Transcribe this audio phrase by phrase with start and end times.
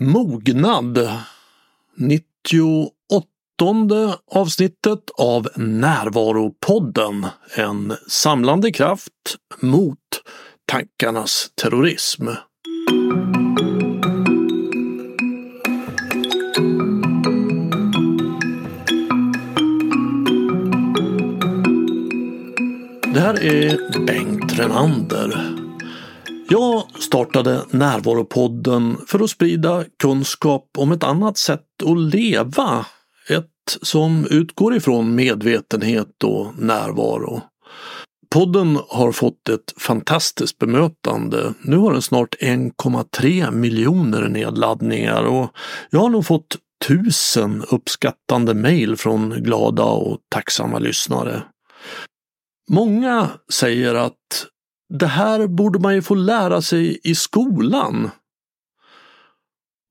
[0.00, 1.08] Mognad
[1.96, 2.90] 98
[4.30, 7.26] avsnittet av Närvaropodden.
[7.56, 9.98] En samlande kraft mot
[10.66, 12.26] tankarnas terrorism.
[23.14, 25.53] Det här är Bengt Renander.
[26.54, 32.86] Jag startade Närvaropodden för att sprida kunskap om ett annat sätt att leva.
[33.28, 37.42] Ett som utgår ifrån medvetenhet och närvaro.
[38.30, 41.54] Podden har fått ett fantastiskt bemötande.
[41.62, 45.50] Nu har den snart 1,3 miljoner nedladdningar och
[45.90, 51.42] jag har nog fått tusen uppskattande mejl från glada och tacksamma lyssnare.
[52.70, 54.46] Många säger att
[54.88, 58.10] det här borde man ju få lära sig i skolan.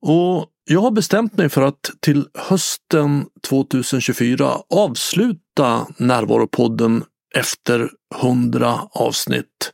[0.06, 7.90] Och jag har bestämt mig för att till hösten 2024 avsluta Närvaropodden efter
[8.22, 9.72] 100 avsnitt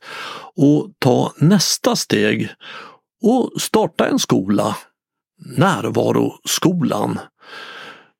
[0.55, 2.49] och ta nästa steg
[3.23, 4.77] och starta en skola,
[5.57, 7.19] Närvaroskolan.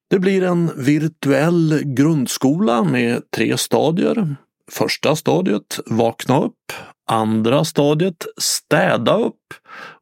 [0.09, 4.35] Det blir en virtuell grundskola med tre stadier.
[4.71, 6.71] Första stadiet, vakna upp.
[7.11, 9.53] Andra stadiet, städa upp.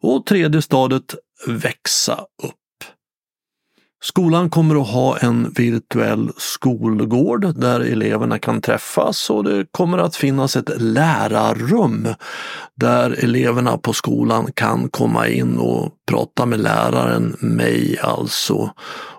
[0.02, 1.16] Och tredje stadiet,
[1.48, 2.56] växa upp.
[4.02, 10.16] Skolan kommer att ha en virtuell skolgård där eleverna kan träffas och det kommer att
[10.16, 12.08] finnas ett lärarrum
[12.76, 18.74] där eleverna på skolan kan komma in och prata med läraren, mig alltså,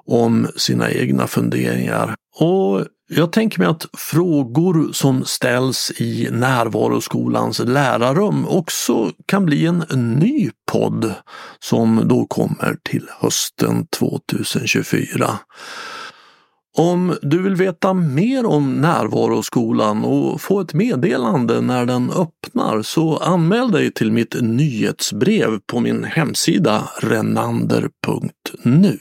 [0.07, 2.15] om sina egna funderingar.
[2.41, 9.85] Och jag tänker mig att frågor som ställs i Närvaroskolans lärarrum också kan bli en
[10.21, 11.15] ny podd
[11.59, 15.39] som då kommer till hösten 2024.
[16.77, 23.17] Om du vill veta mer om Närvaroskolan och få ett meddelande när den öppnar så
[23.17, 28.99] anmäl dig till mitt nyhetsbrev på min hemsida renander.nu.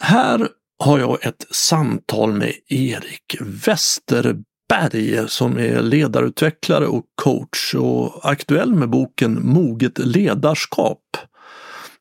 [0.00, 0.48] Här
[0.78, 8.90] har jag ett samtal med Erik Westerberg som är ledarutvecklare och coach och aktuell med
[8.90, 11.16] boken Moget ledarskap.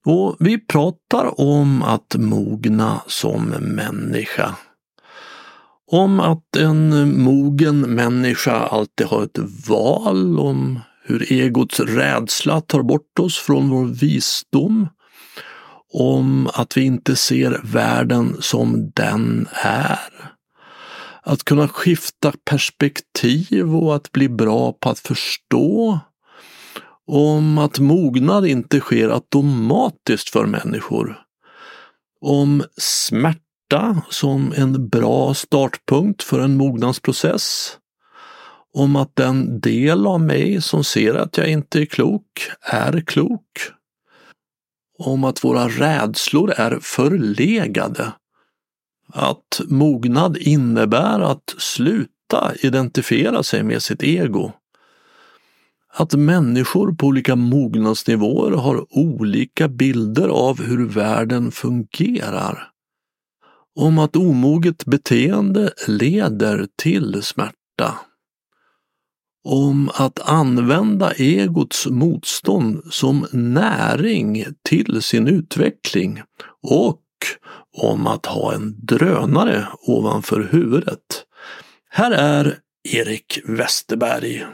[0.05, 4.55] Och vi pratar om att mogna som människa.
[5.91, 13.19] Om att en mogen människa alltid har ett val, om hur egots rädsla tar bort
[13.19, 14.87] oss från vår visdom
[15.97, 19.99] om att vi inte ser världen som den är.
[21.23, 25.99] Att kunna skifta perspektiv och att bli bra på att förstå.
[27.07, 31.19] Om att mognad inte sker automatiskt för människor.
[32.21, 37.77] Om smärta som en bra startpunkt för en mognadsprocess.
[38.73, 43.74] Om att den del av mig som ser att jag inte är klok är klok
[44.97, 48.13] om att våra rädslor är förlegade.
[49.13, 54.51] Att mognad innebär att sluta identifiera sig med sitt ego.
[55.93, 62.71] Att människor på olika mognadsnivåer har olika bilder av hur världen fungerar.
[63.75, 67.99] Om att omoget beteende leder till smärta
[69.45, 76.21] om att använda egots motstånd som näring till sin utveckling
[76.63, 77.01] och
[77.77, 80.99] om att ha en drönare ovanför huvudet.
[81.89, 84.45] Här är Erik Westerberg.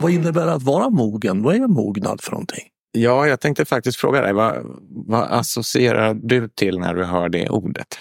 [0.00, 1.42] Vad innebär det att vara mogen?
[1.42, 2.64] Vad är mognad för någonting?
[2.92, 4.54] Ja, jag tänkte faktiskt fråga dig, vad,
[4.90, 7.98] vad associerar du till när du hör det ordet?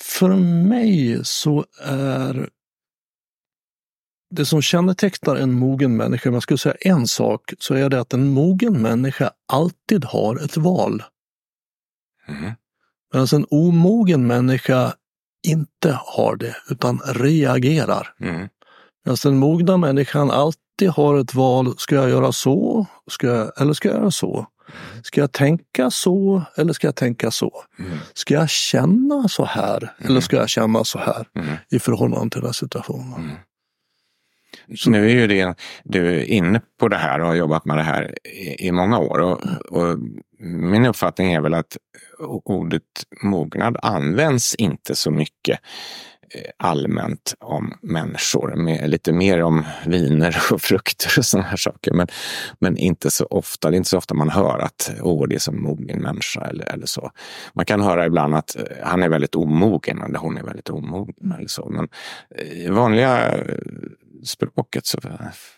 [0.00, 0.28] För
[0.66, 2.48] mig så är
[4.30, 8.00] det som kännetecknar en mogen människa, om jag skulle säga en sak, så är det
[8.00, 11.02] att en mogen människa alltid har ett val.
[12.28, 12.52] Mm.
[13.12, 14.94] Medan en omogen människa
[15.48, 18.14] inte har det, utan reagerar.
[18.20, 18.48] Mm.
[19.04, 23.72] Medan den mogna människan alltid har ett val, ska jag göra så, ska jag, eller
[23.72, 24.46] ska jag göra så?
[25.02, 27.64] Ska jag tänka så eller ska jag tänka så?
[27.78, 27.98] Mm.
[28.14, 30.10] Ska jag känna så här mm.
[30.10, 31.56] eller ska jag känna så här mm.
[31.70, 33.14] i förhållande till den här situationen?
[33.14, 33.36] Mm.
[34.76, 35.54] Så nu är ju det,
[35.84, 38.98] du är inne på det här och har jobbat med det här i, i många
[38.98, 39.18] år.
[39.18, 39.98] Och, och,
[40.44, 41.76] min uppfattning är väl att
[42.44, 42.82] ordet
[43.22, 45.60] mognad används inte så mycket
[46.56, 51.92] allmänt om människor, med, lite mer om viner och frukter och sådana här saker.
[51.92, 52.08] Men,
[52.58, 55.38] men inte så ofta, det är inte så ofta man hör att oh, det är
[55.38, 57.10] som mogen människa eller, eller så.
[57.54, 61.32] Man kan höra ibland att eh, han är väldigt omogen eller hon är väldigt omogen
[61.38, 61.68] eller så.
[61.68, 61.88] Men
[62.52, 63.34] i vanliga
[64.24, 64.98] språket så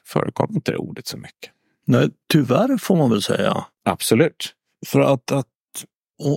[0.05, 1.51] förekommer inte det ordet så mycket.
[1.87, 3.65] Nej, tyvärr får man väl säga.
[3.85, 4.55] Absolut.
[4.87, 5.47] För att, att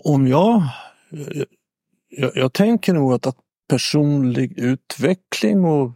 [0.04, 0.64] om jag,
[1.10, 1.46] jag...
[2.36, 5.92] Jag tänker nog att, att personlig utveckling och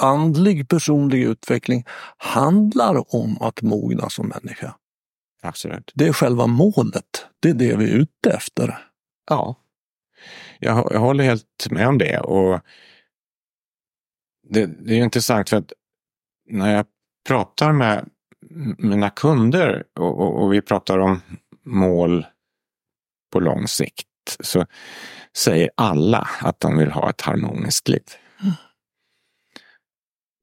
[0.00, 1.84] andlig personlig utveckling
[2.16, 4.74] handlar om att mogna som människa.
[5.42, 5.92] Absolut.
[5.94, 7.26] Det är själva målet.
[7.40, 8.78] Det är det vi är ute efter.
[9.28, 9.56] Ja,
[10.58, 12.20] jag, jag håller helt med om det.
[12.20, 12.60] Och
[14.48, 15.72] det, det är intressant för att
[16.46, 16.86] när jag
[17.28, 18.10] pratar med
[18.78, 21.20] mina kunder och, och, och, vi pratar om
[21.62, 22.26] mål
[23.32, 24.08] på lång sikt
[24.40, 24.66] så
[25.36, 28.04] säger alla att de vill ha ett harmoniskt liv.
[28.42, 28.54] Mm.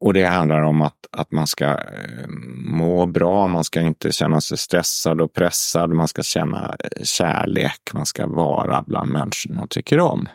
[0.02, 2.28] Och det handlar om att, att man ska eh,
[2.66, 7.94] må bra, man ska inte känna sig stressad och pressad, man ska känna eh, kärlek,
[7.94, 10.30] man ska vara bland människor man tycker om.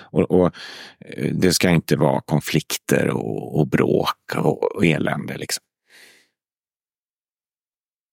[0.00, 0.46] Och, och
[0.98, 5.36] eh, det ska inte vara konflikter och, och bråk och, och elände.
[5.36, 5.64] Liksom.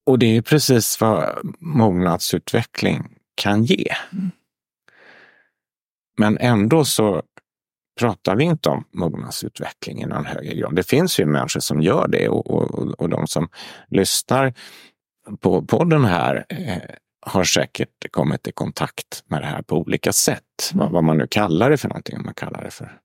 [0.05, 3.95] Och det är precis vad mognadsutveckling kan ge.
[4.13, 4.31] Mm.
[6.21, 7.21] Men ändå så
[7.99, 10.75] pratar vi inte om mognadsutveckling i någon högre grad.
[10.75, 13.49] Det finns ju människor som gör det och, och, och de som
[13.87, 14.53] lyssnar
[15.39, 16.77] på podden här eh,
[17.21, 20.71] har säkert kommit i kontakt med det här på olika sätt.
[20.73, 20.83] Mm.
[20.85, 22.17] Vad, vad, man nu kallar det för någonting.
[22.17, 22.99] Om man kallar det för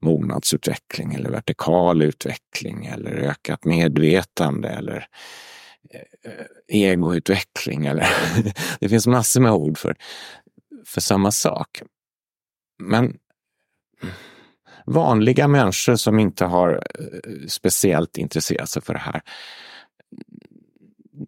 [0.00, 5.06] mognadsutveckling eller vertikal utveckling eller ökat medvetande eller
[5.94, 7.86] eh, egoutveckling.
[7.86, 8.08] Eller
[8.80, 9.96] det finns massor med ord för,
[10.86, 11.82] för samma sak.
[12.78, 13.16] Men
[14.86, 19.22] vanliga människor som inte har eh, speciellt intresserat sig för det här,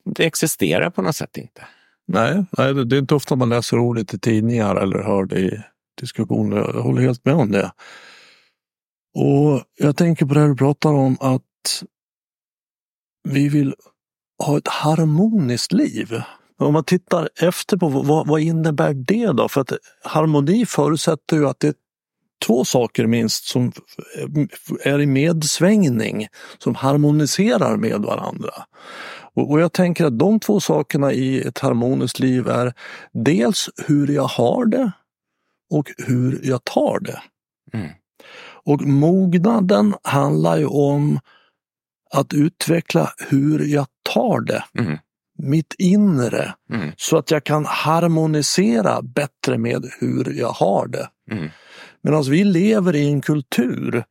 [0.04, 1.66] det existerar på något sätt inte.
[2.06, 5.62] Nej, nej, det är inte ofta man läser ordet i tidningar eller hör det i
[6.00, 6.56] diskussioner.
[6.56, 7.72] Jag håller helt med om det.
[9.14, 11.84] Och jag tänker på det du pratar om att
[13.28, 13.74] vi vill
[14.44, 16.22] ha ett harmoniskt liv.
[16.58, 19.48] Om man tittar efter på vad, vad innebär det då?
[19.48, 19.72] För att
[20.04, 21.74] harmoni förutsätter ju att det är
[22.46, 23.72] två saker minst som
[24.84, 26.26] är i medsvängning,
[26.58, 28.50] som harmoniserar med varandra.
[29.34, 32.74] Och, jag tänker att de två sakerna i ett harmoniskt liv är
[33.12, 34.92] dels hur jag har det
[35.70, 37.22] och hur jag tar det.
[37.72, 37.90] Mm.
[38.64, 41.20] Och mognaden handlar ju om
[42.10, 44.64] att utveckla hur jag tar det.
[44.78, 44.98] Mm
[45.38, 46.92] mitt inre mm.
[46.96, 51.08] så att jag kan harmonisera bättre med hur jag har det.
[51.30, 51.48] Mm.
[52.02, 54.04] Medan vi lever i en kultur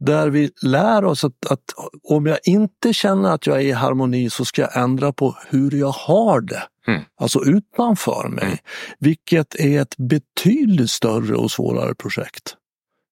[0.00, 1.62] där vi lär oss att, att,
[2.02, 5.70] om jag inte känner att jag är i harmoni så ska jag ändra på hur
[5.70, 6.62] jag har det.
[6.86, 7.02] Mm.
[7.20, 8.44] Alltså utanför mig.
[8.44, 8.58] Mm.
[8.98, 12.56] Vilket är ett betydligt större och svårare projekt.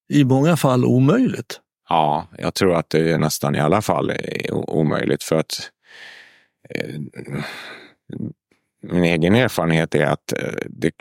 [0.09, 1.61] I många fall omöjligt.
[1.89, 4.13] Ja, jag tror att det är nästan i alla fall
[4.53, 5.71] omöjligt för att
[8.83, 10.93] min egen erfarenhet är att eh, det,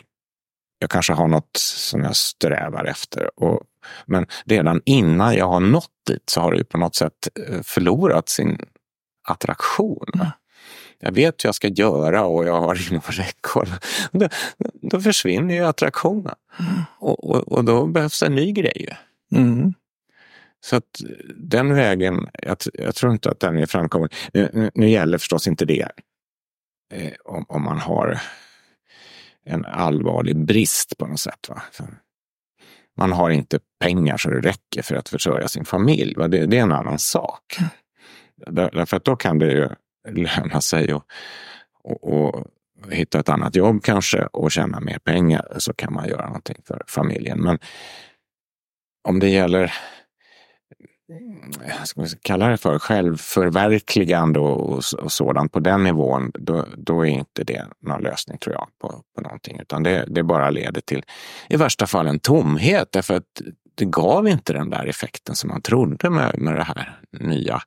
[0.78, 3.40] jag kanske har något som jag strävar efter.
[3.40, 3.60] Och,
[4.06, 8.28] men redan innan jag har nått dit så har det på något sätt eh, förlorat
[8.28, 8.58] sin
[9.28, 10.06] attraktion.
[10.14, 10.26] Mm.
[10.98, 13.68] Jag vet hur jag ska göra och jag har inom räckhåll.
[14.12, 14.28] Då,
[14.82, 16.34] då försvinner ju attraktionen.
[16.60, 16.82] Mm.
[16.98, 18.98] Och, och, och, då behövs en ny grej.
[19.32, 19.74] Mm.
[20.64, 21.00] Så att
[21.36, 24.12] den vägen, jag, jag, tror inte att den är framkomlig.
[24.32, 25.88] Nu, nu gäller förstås inte det
[26.92, 28.20] eh, om, om, man har
[29.44, 31.48] en allvarlig brist på något sätt.
[31.48, 31.62] Va?
[32.96, 36.14] man har inte pengar så det räcker för att försörja sin familj.
[36.16, 36.28] Va?
[36.28, 37.56] Det, det är en annan sak.
[38.36, 39.68] Där, därför att då kan det ju
[40.08, 41.02] löna sig att
[41.84, 42.46] och, och
[42.90, 46.82] hitta ett annat jobb kanske och tjäna mer pengar så kan man göra någonting för
[46.86, 47.40] familjen.
[47.40, 47.58] Men
[49.08, 49.72] om det gäller
[51.08, 51.52] Mm,
[51.84, 57.10] ska man kalla det för, självförverkligande och, och, sådant på den nivån, då, då, är
[57.10, 59.60] inte det någon lösning tror jag på, på någonting.
[59.60, 61.02] Utan det, det bara leder till
[61.48, 63.42] i värsta fall en tomhet därför att
[63.74, 67.62] det gav inte den där effekten som man trodde med, med den här nya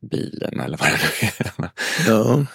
[0.00, 1.70] bilen eller vad det nu är.
[2.08, 2.46] Ja.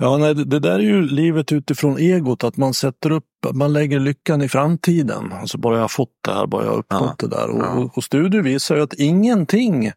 [0.00, 4.00] Ja, nej, det där är ju livet utifrån egot, att man sätter upp, man lägger
[4.00, 5.32] lyckan i framtiden.
[5.32, 7.28] Alltså bara jag har fått det här, bara jag har uppnått ja.
[7.28, 7.50] det där.
[7.50, 7.90] Och, ja.
[7.94, 9.92] och studier visar ju att ingenting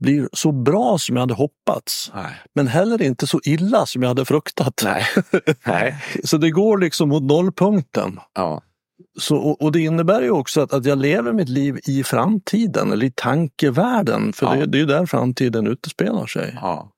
[0.00, 2.10] blir så bra som jag hade hoppats.
[2.14, 2.32] Nej.
[2.54, 4.82] Men heller inte så illa som jag hade fruktat.
[4.84, 5.04] Nej.
[5.66, 5.96] Nej.
[6.24, 8.20] så det går liksom mot nollpunkten.
[8.34, 8.62] Ja.
[9.18, 12.92] Så, och, och det innebär ju också att, att jag lever mitt liv i framtiden
[12.92, 14.32] eller i tankevärlden.
[14.32, 14.54] För Ja.
[14.54, 16.58] det, det är ju där framtiden utspelar sig.
[16.60, 16.92] Ja.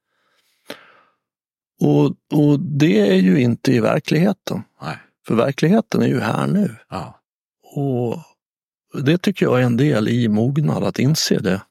[1.81, 2.07] Och,
[2.39, 4.63] och det är ju inte i verkligheten.
[4.83, 4.97] Nej.
[5.27, 6.77] För verkligheten är ju här nu.
[6.89, 7.21] Ja.
[7.75, 8.17] Och
[9.05, 11.63] det tycker jag är en del i mognad, att inse det.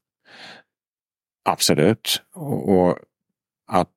[1.50, 2.22] Absolut.
[2.34, 2.98] Och,
[3.72, 3.90] att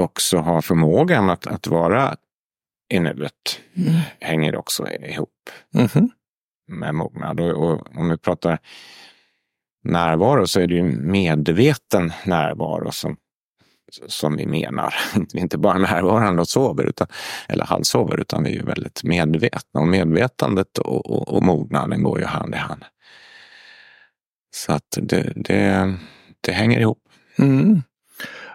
[0.00, 2.16] också ha förmågan att, att vara
[2.92, 3.60] i nuet
[4.20, 6.10] hänger också ihop Mhm.
[6.68, 7.40] med mognad.
[7.40, 8.58] Och, och om vi pratar
[9.84, 13.16] närvaro så är det ju medveten närvaro som,
[14.06, 14.94] som vi menar.
[15.32, 17.06] Vi är inte bara närvarande och sover, utan,
[17.48, 19.80] eller halvsover, utan vi är ju väldigt medvetna.
[19.80, 22.84] Och medvetandet och, och, och mognaden går ju hand i hand.
[24.54, 25.94] Så att det, det,
[26.40, 26.98] det hänger ihop.
[27.38, 27.82] Mm.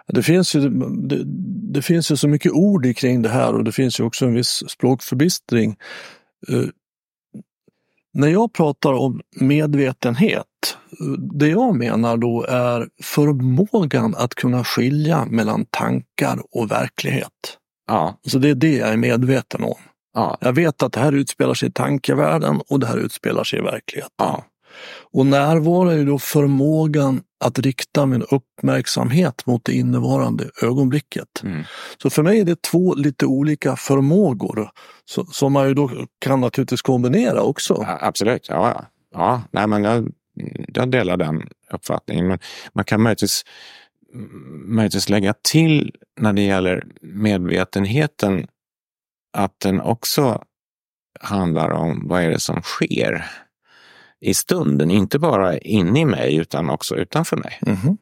[0.06, 0.68] Det, finns ju,
[1.08, 1.22] det,
[1.72, 4.34] det finns ju så mycket ord kring det här och det finns ju också en
[4.34, 5.76] viss språkförbistring.
[6.50, 6.68] Uh,
[8.12, 10.46] när jag pratar om medvetenhet,
[11.38, 17.58] det jag menar då är förmågan att kunna skilja mellan tankar och verklighet.
[17.86, 19.74] Ja, Så det är det jag är medveten om.
[20.14, 23.58] ja, Jag vet att det här utspelar sig i tankevärlden och det här utspelar sig
[23.58, 24.10] i verkligheten.
[24.18, 24.44] ja.
[25.12, 31.42] Och närvaro är då förmågan att rikta min uppmärksamhet mot det innevarande ögonblicket.
[31.42, 31.62] Mm.
[32.02, 34.70] Så för mig är det två lite olika förmågor
[35.04, 37.84] så, som man ju då kan naturligtvis kombinera också.
[37.86, 38.70] Ja, absolut, ja.
[38.70, 38.84] ja.
[39.14, 40.08] ja nej, men jag,
[40.74, 42.28] jag delar den uppfattningen.
[42.28, 42.38] Men
[42.72, 43.44] man kan möjligtvis,
[44.64, 48.46] möjligtvis lägga till när det gäller medvetenheten
[49.32, 50.42] att den också
[51.20, 53.24] handlar om vad är det som sker
[54.20, 54.90] i stunden.
[54.90, 57.58] Inte bara inne i mig utan också utanför mig.
[57.62, 57.98] Mhm.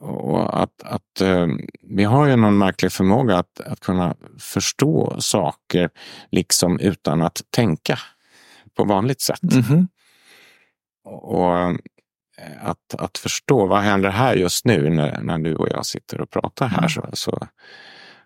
[0.00, 1.46] Och att, att eh,
[1.82, 5.90] vi har ju någon märklig förmåga att, att kunna förstå saker
[6.30, 7.98] liksom utan att tänka
[8.74, 9.42] på vanligt sätt.
[9.42, 9.88] Mhm.
[11.04, 11.74] Och eh,
[12.60, 16.30] att, att förstå vad händer här just nu när, när du och jag sitter och
[16.30, 17.46] pratar här så, så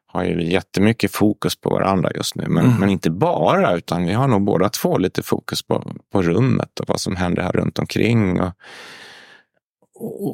[0.07, 2.45] har ju vi jättemycket fokus på varandra just nu.
[2.49, 2.81] Men, Mm.
[2.81, 6.89] men inte bara, utan vi har nog båda två lite fokus på, på rummet och
[6.89, 8.41] vad som händer här runt omkring.
[8.41, 8.53] Och,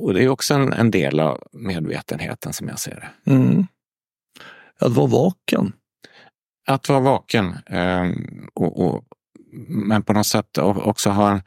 [0.04, 3.30] och det är också en, en del av medvetenheten som jag ser det.
[3.32, 3.66] Mm.
[4.80, 5.72] Att vara vaken.
[6.66, 8.10] Att vara vaken, eh,
[8.54, 9.04] och, och,
[9.68, 11.42] men på något sätt också ha en,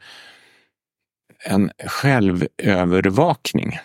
[1.46, 3.78] en självövervakning.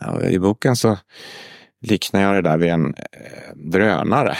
[0.00, 0.98] Ja, I boken så
[1.80, 4.36] liknar jag det där vid en eh, drönare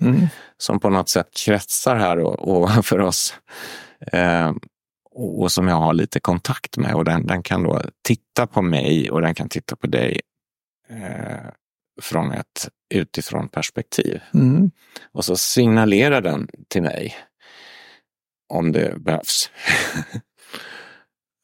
[0.00, 0.26] Mm.
[0.58, 3.34] som på något sätt kretsar här ovanför oss.
[4.12, 4.52] Eh,
[5.10, 6.94] och, och som jag har lite kontakt med.
[6.94, 10.20] Och den, den kan då titta på mig och den kan titta på dig
[10.88, 11.50] eh,
[12.02, 14.20] från ett utifrån perspektiv.
[14.34, 14.70] Mm.
[15.12, 17.14] Och så signalerar den till mig
[18.48, 19.50] om det behövs.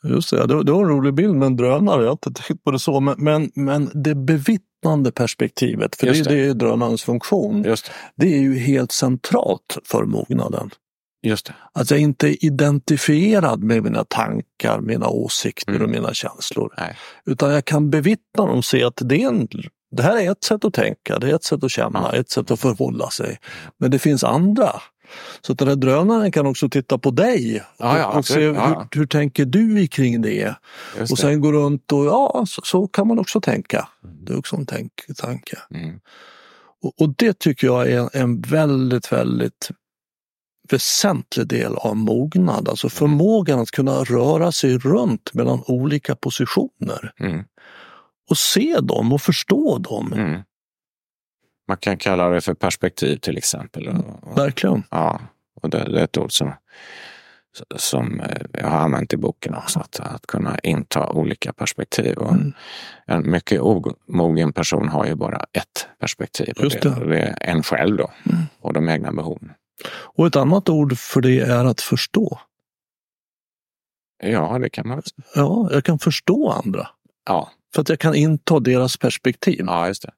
[0.05, 2.01] Just det, det, var en rolig bild med en drönare.
[2.01, 3.01] Jag har inte tänkt på det så.
[3.01, 6.31] Men, men, men det bevittnande perspektivet, för det, det.
[6.31, 7.77] det är drönarens funktion, det.
[8.17, 10.71] det är ju helt centralt för mognaden.
[11.23, 11.55] Just det.
[11.73, 15.83] Att jag inte är identifierad med mina tankar, mina åsikter Mm.
[15.83, 16.75] och mina känslor.
[16.79, 16.97] Nej.
[17.27, 19.49] Utan jag kan bevittna dem och se att det, är en,
[19.97, 22.19] det här är ett sätt att tänka, det är ett sätt att känna, Ja.
[22.19, 23.39] ett sätt att förhålla sig.
[23.79, 24.71] Men det finns andra.
[25.41, 28.97] Så att den här drönaren kan också titta på dig Ja, ja, och, se hur,
[28.99, 30.55] hur tänker du kring det?
[30.99, 31.23] Just och det.
[31.23, 33.89] sen gå runt och ja, så, så kan man också tänka.
[34.01, 35.59] Det är också en tänk, tanke.
[35.75, 36.01] Mm.
[36.83, 39.71] Och, och det tycker jag är en, en väldigt, väldigt
[40.71, 42.69] väsentlig del av mognad.
[42.69, 47.45] Alltså förmågan att kunna röra sig runt mellan olika positioner Mm.
[48.31, 50.13] och se dem och förstå dem.
[50.13, 50.41] Mm.
[51.71, 53.89] Man kan kalla det för perspektiv till exempel.
[54.37, 54.83] Verkligen.
[54.91, 55.21] ja,
[55.63, 56.53] och det, det är ett ord som,
[57.77, 59.79] som eh, jag har använt i boken också.
[59.81, 62.17] Att, att kunna inta olika perspektiv.
[62.19, 62.53] Och Mm.
[63.07, 66.55] En mycket omogen person har ju bara ett perspektiv.
[66.57, 68.11] Just det, och det är en själv då.
[68.31, 68.43] Mm.
[68.61, 69.53] Och de egna behoven.
[69.91, 72.39] Och ett annat ord för det är att förstå.
[74.23, 75.25] Ja, det kan man säga.
[75.35, 76.89] Ja, jag kan förstå andra.
[77.27, 79.65] Ja, För att jag kan inta deras perspektiv.
[79.67, 80.13] ja just det.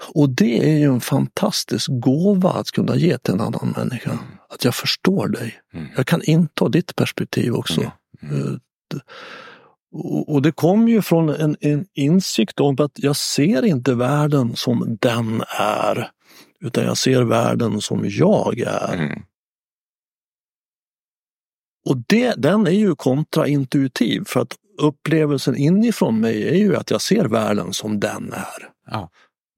[0.00, 4.18] Och det är ju en fantastisk gåva att kunna ge till en annan människa.
[4.48, 5.60] Att jag förstår dig.
[5.74, 5.88] Mm.
[5.96, 7.92] Jag kan inta ditt perspektiv också.
[8.22, 8.36] Mm.
[8.40, 8.52] Eh,
[8.94, 9.00] d-
[9.92, 14.56] Och och det kommer ju från en, en insikt om att jag ser inte världen
[14.56, 16.10] som den är.
[16.60, 18.94] Utan jag ser världen som jag är.
[18.94, 19.22] Mm.
[21.88, 27.00] Och det, den är ju kontraintuitiv för att upplevelsen inifrån mig är ju att jag
[27.00, 28.70] ser världen som den är.
[28.90, 29.10] Ja.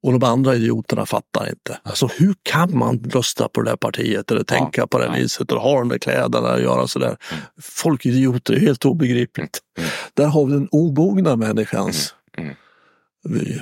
[0.03, 1.81] Och de andra idioterna fattar inte.
[1.83, 5.13] Alltså hur kan man rösta på det där partiet eller tänka på det ja.
[5.13, 7.17] viset och ha de där kläderna och göra sådär.
[7.33, 7.45] Mm.
[7.61, 9.59] Folk är idioter, det är helt obegripligt.
[9.79, 9.89] Mm.
[9.89, 9.91] mm.
[10.15, 12.49] Där har vi den obogna människans mm.
[12.49, 13.45] mm.
[13.45, 13.61] vy.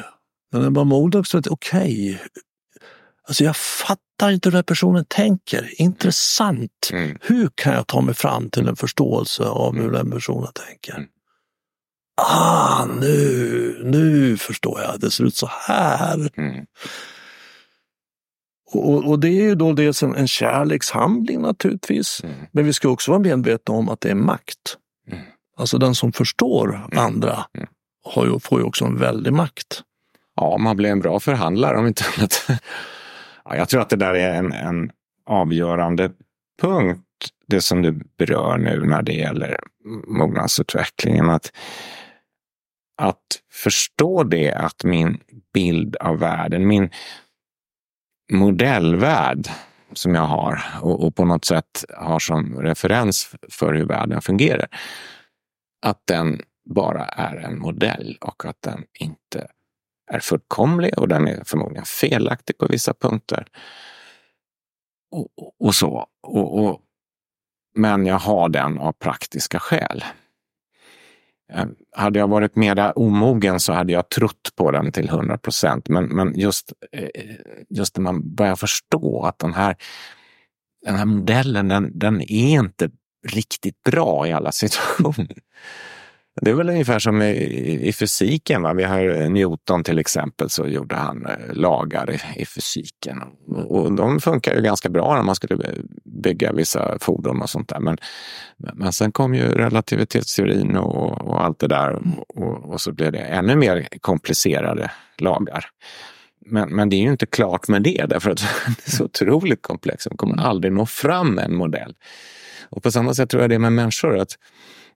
[0.52, 2.18] Men när man modig så okej, okay.
[3.28, 5.80] alltså jag fattar inte hur den personen tänker.
[5.80, 6.90] Intressant.
[6.92, 7.18] Mm.
[7.21, 11.07] Hur kan jag ta mig fram till en förståelse av hur den personen tänker?
[12.18, 16.30] Ah, nu, nu förstår jag, det ser ut så här.
[16.37, 16.66] Mm.
[18.75, 22.20] Och, och, det är ju då dels en, en kärlekshandling naturligtvis.
[22.25, 22.37] Mm.
[22.52, 24.76] Men vi ska också vara medvetna om att det är makt.
[25.10, 25.25] Mm.
[25.56, 26.98] Alltså den som förstår mm.
[26.98, 27.68] andra mm.
[28.04, 29.82] har ju, får ju också en väldig makt.
[30.37, 32.46] Ja, man blir en bra förhandlare om inte annat.
[33.44, 34.90] ja, jag tror att det där är en, en
[35.26, 36.10] avgörande
[36.62, 37.00] punkt,
[37.46, 39.56] det som du berör nu när det gäller
[40.06, 41.30] mognadsutvecklingen.
[41.30, 41.52] Att
[42.99, 45.21] att förstå det att min
[45.55, 46.90] bild av världen, min
[48.33, 49.49] modellvärld
[49.93, 54.69] som jag har och, och, på något sätt har som referens för hur världen fungerar,
[55.87, 56.40] att den
[56.75, 59.49] bara är en modell och att den inte
[60.11, 63.47] är fullkomlig och den är förmodligen felaktig på vissa punkter.
[65.11, 65.28] Och,
[65.61, 66.07] och så.
[66.23, 66.81] Och,
[67.75, 70.05] men jag har den av praktiska skäl.
[71.52, 75.88] Ehm, hade jag varit mera omogen så hade jag trott på den till 100 procent.
[75.88, 77.09] Men, men just, eh,
[77.69, 79.76] just när man börjar förstå att den här,
[80.85, 82.90] den här modellen, den, den är inte
[83.26, 85.38] riktigt bra i alla situationer.
[86.40, 88.62] Det är väl ungefär som i, i fysiken.
[88.62, 88.73] Va?
[88.73, 93.23] Vi har eh, Newton till exempel, så gjorde han eh, lagar i, i fysiken.
[93.47, 95.59] Och de funkar ju ganska bra när man skulle
[96.04, 97.80] bygga vissa fordon och sånt där.
[97.80, 97.99] Men,
[98.57, 103.18] men sen kom ju relativitetsteorin och, och allt det där och, och, så blev det
[103.18, 105.64] ännu mer komplicerade lagar.
[106.47, 109.62] Men, men det är ju inte klart med det, därför att det är så otroligt
[109.62, 110.11] komplext.
[110.11, 111.95] Man kommer aldrig nå fram med en modell.
[112.71, 114.18] Och på samma sätt tror jag det är med människor.
[114.18, 114.38] att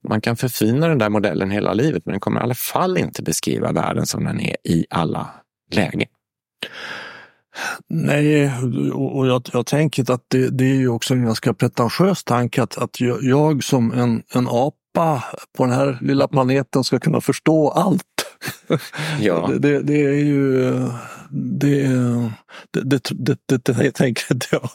[0.08, 3.22] man kan förfina den där modellen hela livet, men den kommer i alla fall inte
[3.22, 5.30] beskriva världen som den är i alla
[5.72, 6.08] lägen.
[7.88, 8.52] Nej,
[8.92, 12.78] och jag, jag tänker att det, det, är ju också en ganska pretentiös tanke att,
[12.78, 15.24] att jag som en, en apa
[15.56, 18.04] på den här lilla planeten ska kunna förstå allt.
[19.20, 19.46] Ja.
[19.48, 20.62] Det, det, det är ju...
[21.30, 21.88] Det,
[22.70, 24.70] det, det, det, det, tänker inte jag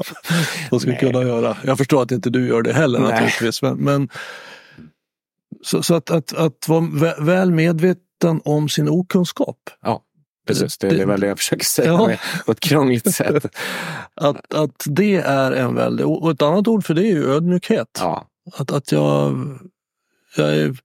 [0.71, 1.57] att ska kunna göra.
[1.63, 3.11] Jag förstår att inte du gör det heller Nej.
[3.11, 3.61] naturligtvis.
[3.61, 4.09] Men, men
[5.61, 9.69] så, så att, att, att vara väl medveten om sin okunskap.
[9.81, 10.03] Ja,
[10.47, 10.77] precis.
[10.77, 12.17] Det, det är väl det jag försöker säga ja.
[12.45, 13.45] på ett krångligt sätt.
[14.13, 16.05] att, att det är en väldig...
[16.05, 17.97] Och ett annat ord för det är ju ödmjukhet.
[17.99, 18.27] Ja.
[18.53, 19.35] Att, att jag,
[20.37, 20.77] jag är,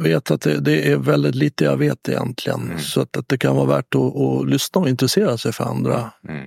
[0.00, 2.60] vet att det, det, är väldigt lite jag vet egentligen.
[2.60, 2.78] Mm.
[2.78, 6.12] Så att, att det kan vara värt att, att lyssna och intressera sig för andra.
[6.28, 6.46] Mm.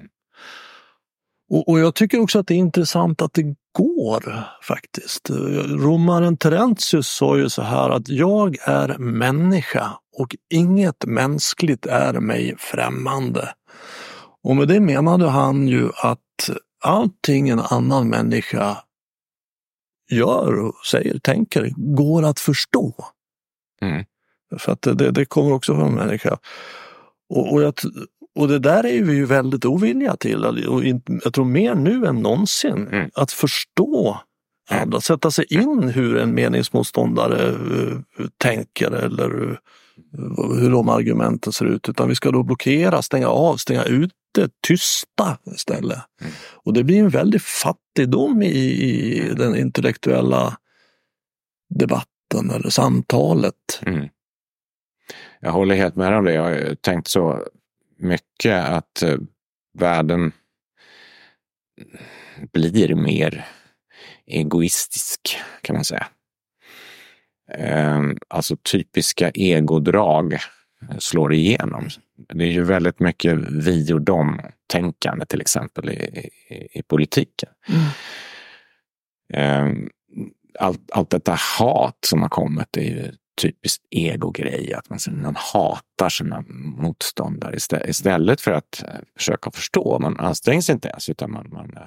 [1.50, 5.30] Och, och, jag tycker också att det är intressant att det går faktiskt.
[5.70, 12.56] Romaren Terentius sa ju så här att jag är människa och inget mänskligt är mig
[12.58, 13.54] främmande.
[14.44, 16.50] Och med det menade han ju att
[16.84, 18.78] allting en annan människa
[20.12, 22.94] gör, säger, tänker, går att förstå.
[23.82, 24.06] Mm.
[24.60, 26.38] För att det, det kommer också från en människa.
[27.30, 27.74] Och, och jag,
[28.36, 30.46] och det där är vi ju väldigt ovilliga till.
[30.46, 30.84] Och
[31.24, 32.88] jag tror mer nu än någonsin.
[32.88, 33.10] Mm.
[33.14, 34.20] Att förstå
[34.70, 38.00] andra, sätta sig in hur en meningsmotståndare uh,
[38.38, 39.58] tänker eller uh,
[40.60, 41.90] hur de argumenten ser ut.
[41.90, 46.00] Utan vi ska då blockera, stänga av, stänga ute, tysta istället.
[46.22, 46.34] Mm.
[46.54, 50.58] Och det blir en väldig fattigdom i, i den intellektuella
[51.70, 53.82] debatten eller samtalet.
[53.82, 54.08] Mm.
[55.40, 56.34] Jag håller helt med om det.
[56.34, 57.44] Jag har tänkt så
[57.98, 59.18] mycket att eh,
[59.74, 60.32] världen
[62.54, 63.46] blir mer
[64.26, 66.08] egoistisk kan man säga.
[67.52, 70.38] Ehm, alltså typiska egodrag
[71.00, 71.88] slår igenom.
[72.34, 75.94] Det är ju väldigt mycket vi och dem-tänkande till exempel i,
[76.50, 77.50] i, i politiken.
[77.70, 77.88] Mm.
[79.34, 79.90] Ehm,
[80.60, 86.10] allt, allt detta hat som har kommit är ju typiskt egogrej, att man, man hatar
[86.10, 86.44] sina
[86.78, 87.56] motståndare
[87.88, 90.00] istället för att eh, försöka förstå.
[90.00, 91.84] Man anstränger sig inte ens utan man, man eh,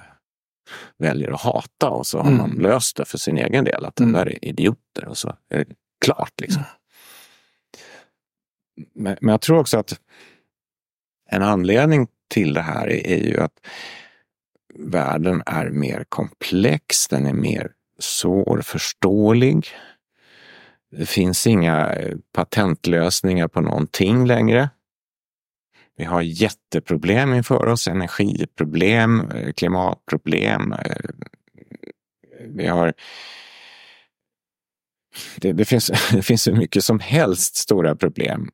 [0.98, 2.38] väljer att hata och så har mm.
[2.38, 3.84] man löst det för sin egen del.
[3.84, 4.12] Att mm.
[4.12, 6.40] det där är idioter och så är det klart.
[6.40, 6.62] Liksom.
[6.62, 6.74] Mm.
[8.94, 10.00] Men, men, jag tror också att
[11.30, 13.66] en anledning till det här är, är ju att
[14.74, 19.66] världen är mer komplex, den är mer svårförståelig.
[20.90, 24.70] Det finns inga eh, patentlösningar på någonting längre.
[25.96, 30.72] Vi har jätteproblem inför oss, energiproblem, eh, klimatproblem.
[30.72, 31.10] Eh,
[32.48, 32.94] vi har
[35.36, 38.50] det, det, finns, det finns så mycket som helst stora problem.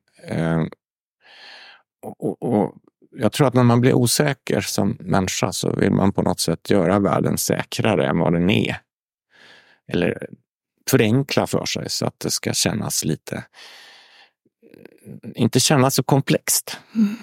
[2.01, 2.75] Och, och,
[3.17, 6.69] jag tror att när man blir osäker som människa så vill man på något sätt
[6.69, 8.77] göra världen säkrare än vad den är.
[9.87, 10.27] Eller
[10.89, 13.43] förenkla för sig så att det ska kännas lite,
[15.35, 16.77] inte kännas så komplext.
[16.95, 17.15] Mm.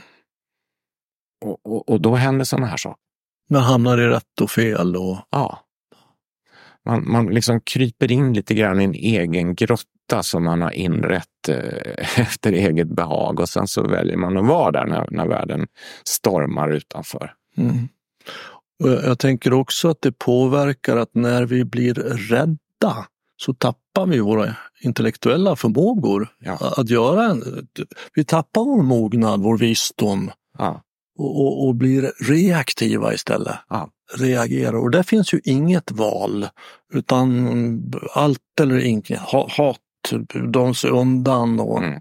[1.45, 3.03] Och, och, och, då händer sådana här saker.
[3.51, 4.97] Man hamnar i rätt och fel.
[4.97, 5.19] Och...
[5.31, 5.65] Ja
[6.85, 11.49] man, man liksom kryper in lite grann i en egen grotta som man har inrett
[11.49, 15.67] eh, efter eget behag och sen så väljer man att vara där när, när världen
[16.05, 17.35] stormar utanför.
[17.57, 17.89] Mm.
[18.85, 23.07] Jag tänker också att det påverkar att när vi blir rädda
[23.45, 26.59] så tappar vi våra intellektuella förmågor ja.
[26.77, 27.69] att göra en,
[28.15, 30.83] Vi tappar vår mognad, vår visdom ja.
[31.19, 33.57] och, och, och, blir reaktiva istället.
[33.69, 34.77] Ja reagerar.
[34.77, 36.49] Och där finns ju inget val
[36.93, 39.19] utan allt eller inget.
[39.19, 39.81] Hat
[40.53, 41.61] de sig undan.
[41.61, 42.01] Och, mm.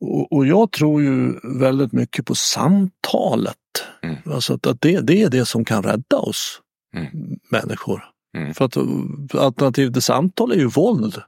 [0.00, 3.56] och, och, jag tror ju väldigt mycket på samtalet.
[4.02, 4.16] Mm.
[4.26, 6.60] Alltså att, att det, det är det som kan rädda oss
[6.94, 7.08] mm.
[7.50, 8.04] människor.
[8.36, 8.54] Mm.
[8.54, 8.76] För att
[9.34, 11.22] alternativet till samtal är ju våld.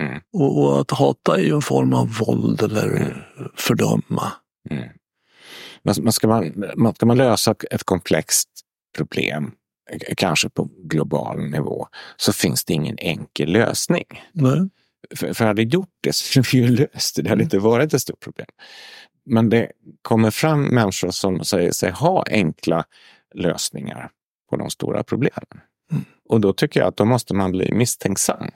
[0.00, 0.20] Mm.
[0.32, 3.18] Och, och, att hata är ju en form av våld eller mm.
[3.56, 4.32] fördöma.
[4.70, 4.88] Mm.
[5.82, 8.48] Men ska man, ska man lösa ett komplext
[8.96, 9.52] problem,
[10.16, 14.04] kanske på global nivå, så finns det ingen enkel lösning.
[14.32, 14.68] Nej.
[15.16, 17.22] För, för hade gjort det så hade vi ju löst det.
[17.22, 18.46] Det hade inte varit ett stort problem.
[19.24, 22.84] Men det kommer fram människor som säger sig ha enkla
[23.34, 24.10] lösningar
[24.50, 25.60] på de stora problemen.
[26.28, 28.50] Och då tycker jag att då måste man bli misstänksam.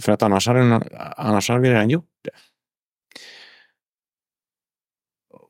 [0.00, 0.62] För att annars hade,
[1.16, 2.30] annars hade vi redan gjort det.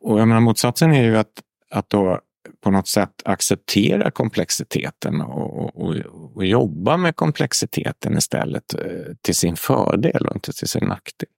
[0.00, 2.20] Och jag menar, motsatsen är ju att, att då
[2.60, 5.96] på något sätt acceptera komplexiteten och, och,
[6.34, 11.28] och jobba med komplexiteten istället eh, till sin fördel och inte till sin nackdel.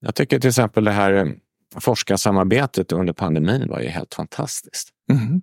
[0.00, 1.26] Jag tycker till exempel det här eh,
[1.80, 4.88] forskarsamarbetet under pandemin var ju helt fantastiskt.
[5.10, 5.42] Mm.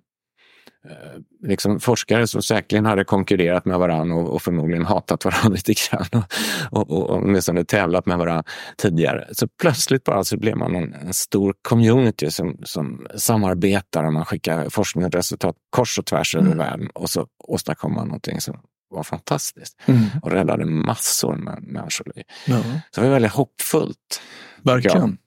[0.84, 5.72] Eh, liksom forskare som säkerligen hade konkurrerat med varandra och, och förmodligen hatat varandra lite
[5.72, 6.22] grann
[6.70, 8.44] och, och, och åtminstone tävlat med varandra
[8.76, 9.28] tidigare.
[9.32, 14.24] Så plötsligt bara så blev man en, en stor community som, som samarbetar och man
[14.24, 16.58] skickar forskningsresultat kors och tvärs över mm.
[16.58, 20.02] världen och så åstadkom man någonting som var fantastiskt mm.
[20.22, 22.24] och räddade massor med människoliv.
[22.46, 22.62] Ja.
[22.90, 24.22] Så det var väldigt hoppfullt.
[24.62, 25.18] Verkligen.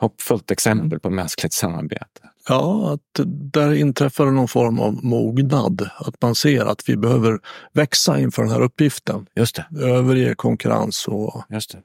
[0.00, 2.30] Hoppfullt exempel på mänskligt samarbete.
[2.48, 5.90] Ja, att där inträffar någon form av mognad.
[5.98, 7.38] Att man ser att vi behöver
[7.72, 9.26] växa inför den här uppgiften.
[9.36, 9.84] Just det.
[9.84, 11.44] Överge konkurrens och...
[11.48, 11.82] Just det.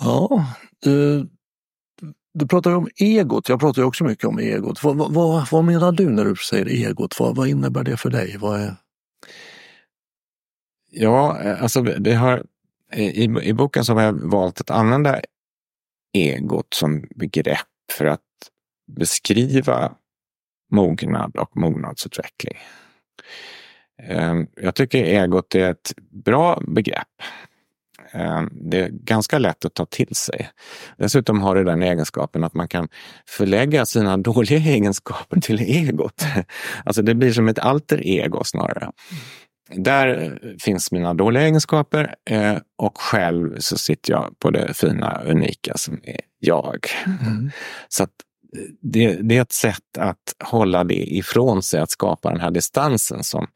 [0.00, 0.46] Ja,
[0.82, 1.28] du,
[2.34, 3.48] du pratar ju om egot.
[3.48, 4.82] Jag pratar ju också mycket om egot.
[4.84, 7.20] Vad, vad, vad menar du när du säger egot?
[7.20, 8.36] Vad, vad innebär det för dig?
[8.38, 8.76] Vad är...
[10.90, 12.44] Ja, alltså det har,
[12.92, 15.20] i, i boken så har jag valt att använda
[16.16, 18.20] egot som begrepp för att
[18.98, 19.92] beskriva
[20.72, 22.58] mognad och mognadsutveckling.
[24.02, 25.92] Ehm, jag tycker egot är ett
[26.24, 27.22] bra begrepp.
[28.12, 30.50] Ehm, det är ganska lätt att ta till sig.
[30.98, 32.88] Dessutom har det den egenskapen att man kan
[33.28, 36.24] förlägga sina dåliga egenskaper till egot.
[36.84, 38.92] Alltså det blir som ett alter ego snarare.
[39.68, 45.72] Där finns mina dåliga egenskaper eh, och själv så sitter jag på det fina, unika
[45.76, 46.86] som är jag.
[47.06, 47.50] Mm.
[47.88, 48.10] Så att
[48.80, 53.24] det, det, är ett sätt att hålla det ifrån sig, att skapa den här distansen
[53.24, 53.46] som,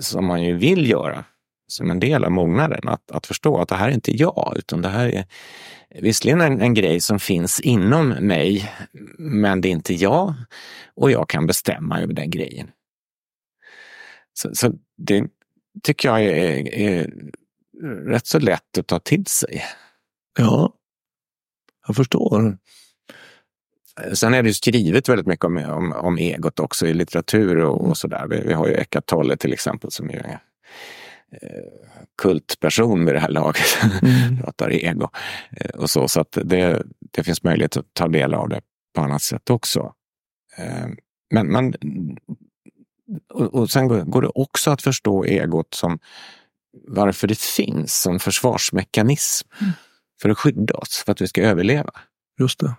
[0.00, 1.24] som man ju vill göra
[1.66, 2.88] som en del av mognaden.
[2.88, 5.24] Att, att förstå att det här är inte jag, utan det här är
[6.00, 8.72] visserligen en, en grej som finns inom mig,
[9.18, 10.34] men det är inte jag
[10.94, 12.70] och jag kan bestämma över den grejen.
[14.32, 15.26] Så, så det
[15.82, 17.12] tycker jag är, är
[18.06, 19.62] rätt så lätt att ta till sig.
[20.38, 20.72] Ja,
[21.86, 22.58] jag förstår.
[24.14, 27.96] Sen är det skrivet väldigt mycket om, om, om egot också i litteratur och, och
[27.96, 28.26] sådär.
[28.30, 30.40] Vi, vi, har ju Eckart Tolle till exempel som är
[31.42, 31.64] eh,
[32.22, 33.78] kultperson vid det här laget.
[34.02, 34.38] Mm.
[34.42, 35.08] Pratar ego
[35.56, 36.08] eh, och så.
[36.08, 38.60] Så att det, det finns möjlighet att ta del av det
[38.94, 39.94] på annat sätt också.
[40.58, 40.86] Eh,
[41.30, 41.74] men, men
[43.32, 45.98] och, och sen går det också att förstå egot som
[46.86, 49.48] varför det finns som försvarsmekanism.
[49.60, 49.72] Mm.
[50.22, 51.90] För att skydda oss, för att vi ska överleva.
[52.40, 52.74] Just det.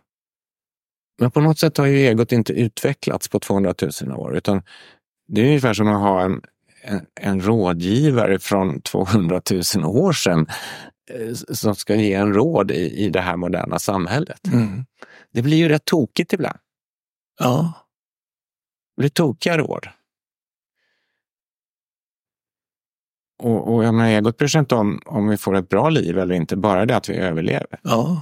[1.19, 4.63] Men på något sätt har ju egot inte utvecklats på 200 000 år, utan
[5.27, 6.41] det är ungefär som att ha en,
[6.81, 9.41] en, en rådgivare från 200
[9.75, 10.47] 000 år sedan
[11.11, 14.47] eh, som ska ge en råd i, i det här moderna samhället.
[14.47, 14.85] Mm.
[15.33, 16.57] Det blir ju rätt tokigt ibland.
[17.39, 17.73] Ja.
[18.95, 19.87] Det blir tokiga råd.
[23.45, 26.19] Och, och jag menar, egot bryr sig inte om om vi får ett bra liv
[26.19, 27.79] eller inte, bara det att vi överlever.
[27.81, 28.21] Ja.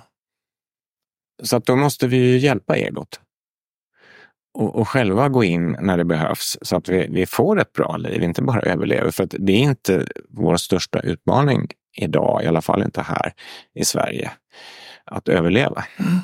[1.43, 3.19] Så att då måste vi ju hjälpa egot.
[4.53, 7.97] Och, och själva gå in när det behövs så att vi, vi får ett bra
[7.97, 9.12] liv, inte bara överlever.
[9.12, 13.33] För att det är inte vår största utmaning idag, i alla fall inte här
[13.75, 14.31] i Sverige,
[15.05, 15.86] att överleva.
[15.99, 16.19] Mm.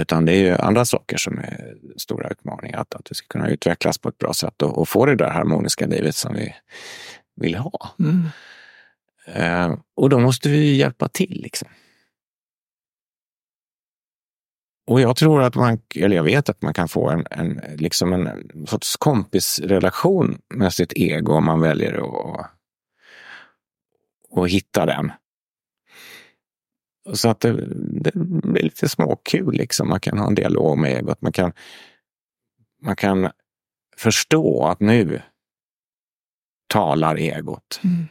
[0.00, 2.78] Utan det är ju andra saker som är stora utmaningar.
[2.78, 5.30] Att, att vi ska kunna utvecklas på ett bra sätt och, och få det där
[5.30, 6.54] harmoniska livet som vi
[7.36, 7.90] vill ha.
[7.98, 8.28] Mm.
[9.26, 11.40] Eh, och då måste vi hjälpa till.
[11.42, 11.68] Liksom.
[14.86, 18.12] Och jag tror att man, eller jag vet att man kan få en, en, liksom
[18.12, 22.50] en sorts kompisrelation med sitt ego om man väljer att,
[24.36, 25.12] att hitta den.
[27.12, 27.52] Så att det,
[28.00, 29.88] det blir lite småkul, liksom.
[29.88, 31.22] man kan ha en dialog med egot.
[31.22, 31.52] Man kan,
[32.82, 33.30] man kan
[33.96, 35.22] förstå att nu
[36.66, 37.80] talar egot.
[37.84, 38.06] Mm.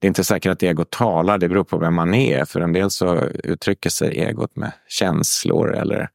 [0.00, 2.44] Det är inte säkert att egot talar, det beror på vem man är.
[2.44, 6.10] För en del så uttrycker sig egot med känslor eller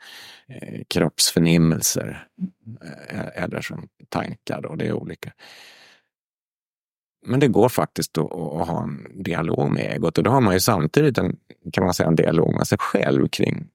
[0.48, 2.28] eh, kroppsförnimmelser.
[3.10, 4.76] Eh, eller som tankar, då.
[4.76, 5.34] det är olika.
[7.26, 10.54] Men det går faktiskt att, att ha en dialog med egot och då har man
[10.54, 11.38] ju samtidigt en,
[11.74, 13.68] kan man säga, en dialog med sig själv kring,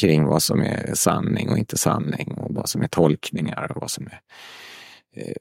[0.00, 3.90] kring vad som är sanning och inte sanning och vad som är tolkningar och vad
[3.90, 4.20] som är
[5.16, 5.36] eh,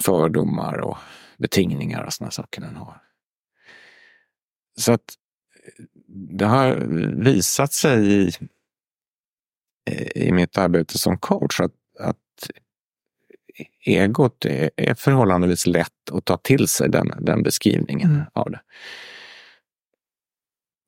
[0.00, 0.96] fördomar och
[1.36, 3.02] betingningar och sådana saker den har.
[4.78, 5.14] Så att
[6.06, 6.74] det har
[7.22, 8.32] visat sig i,
[10.14, 12.50] i mitt arbete som coach att, att
[13.84, 18.24] egot är, är förhållandevis lätt att ta till sig den, den beskrivningen Mm.
[18.32, 18.60] av det.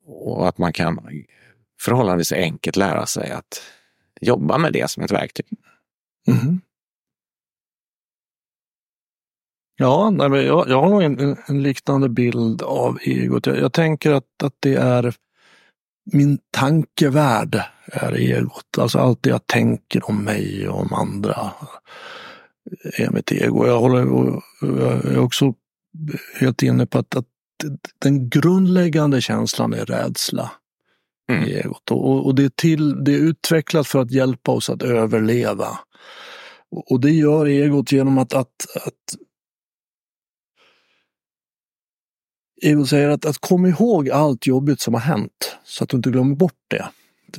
[0.05, 0.99] Och att man kan
[1.81, 3.63] förhållandevis enkelt lära sig att
[4.21, 5.47] jobba med det som ett verktyg.
[6.27, 6.61] Mhm.
[9.81, 13.47] Ja, nej, men jag, jag har nog en, en liknande bild av egot.
[13.47, 15.15] Jag, jag tänker att, att det är
[16.13, 17.63] min tankevärld
[17.93, 18.79] är egot.
[18.79, 21.51] Alltså allt det jag tänker om mig och om andra
[22.99, 23.67] är mitt ego.
[23.67, 25.55] Jag, håller, och jag är också
[26.41, 27.27] helt inne på att, att
[27.99, 30.51] den grundläggande känslan är rädsla
[31.31, 31.45] Mm.
[31.45, 31.91] i egot.
[31.91, 35.79] Och, och det, är till, det är utvecklat för att hjälpa oss att överleva.
[36.71, 39.30] Och, och det gör egot genom att, att, att
[42.63, 46.11] Egot säger att, att kom ihåg allt jobbigt som har hänt så att du inte
[46.11, 46.89] glömmer bort det.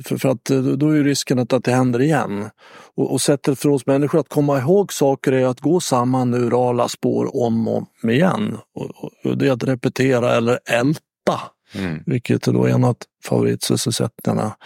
[0.04, 2.50] För, för att eh, då är ju risken att, att det händer igen.
[2.96, 6.88] Och, och sättet för oss människor att komma ihåg saker är att gå samma neurala
[6.88, 8.58] spår om och om igen.
[8.74, 8.90] Och,
[9.24, 11.40] och, det är att repetera eller älta,
[11.74, 12.02] Mm.
[12.06, 14.56] vilket är då en av favoritsysselsättningarna.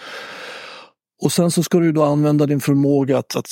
[1.21, 3.47] Och sen så ska du då använda din förmåga att, att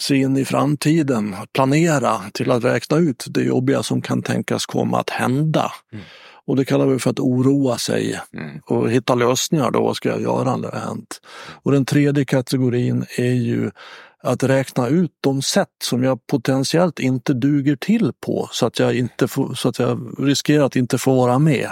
[0.00, 5.00] se in i framtiden, planera till att räkna ut det jobbiga som kan tänkas komma
[5.00, 5.72] att hända.
[5.92, 6.04] Mm.
[6.46, 8.60] Och det kallar vi för att oroa sig Mm.
[8.66, 9.82] och hitta lösningar då.
[9.82, 11.20] Vad ska jag göra när det har hänt?
[11.62, 13.70] Och den tredje kategorin är ju
[14.22, 18.94] att räkna ut de sätt som jag potentiellt inte duger till på så att jag,
[18.96, 21.70] inte får, så att jag riskerar att inte få vara med.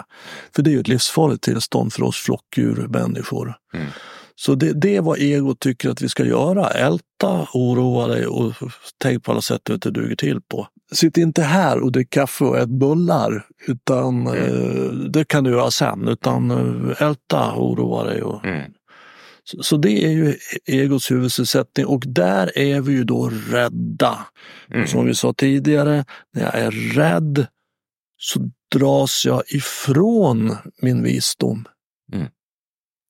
[0.55, 3.57] För det är ju ett livsfarligt tillstånd för oss flockdjur, människor.
[3.75, 3.87] Mm.
[4.37, 6.69] Så det, det är vad ego tycker att vi ska göra.
[6.71, 8.53] Älta, oroa dig och
[8.99, 10.69] tänk på alla sätt du inte duger till på.
[10.93, 13.47] Sitt inte här och drick kaffe och ät bullar.
[13.67, 16.09] Utan eh, det kan du göra sen.
[16.09, 18.23] Utan eh, älta, oroa dig.
[18.23, 18.73] Och, Mm.
[19.45, 24.27] så, så det är ju egots huvudsysselsättning och där är vi ju då rädda.
[24.71, 24.87] Mm.
[24.87, 27.47] Som vi sa tidigare, när jag är rädd
[28.17, 31.65] så dras jag ifrån min visdom.
[32.13, 32.27] Mm.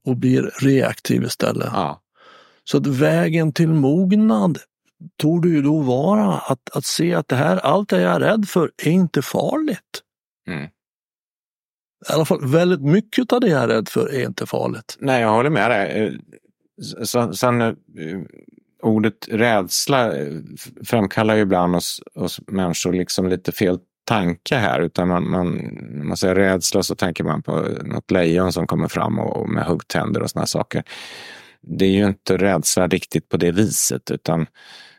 [0.06, 1.68] Och blir reaktiv istället.
[1.72, 2.00] Ja.
[2.64, 4.58] Så att vägen till mognad
[5.16, 8.48] tog ju då vara att, att se att det här, allt det jag är rädd
[8.48, 10.02] för är inte farligt.
[10.48, 10.64] Mm.
[12.08, 14.96] I alla fall väldigt mycket av det jag är rädd för är inte farligt.
[14.98, 16.06] Nej, jag håller med dig.
[16.06, 17.72] Eh, Sen eh,
[18.82, 20.32] ordet rädsla eh,
[20.84, 24.80] framkallar ju ibland hos, hos människor liksom lite fel tanke här.
[24.80, 25.54] Utan man, man,
[25.90, 29.48] när man säger rädsla så tänker man på något lejon som kommer fram och, och
[29.48, 30.82] med huggtänder och såna saker.
[31.62, 34.46] Det är ju inte rädsla riktigt på det viset utan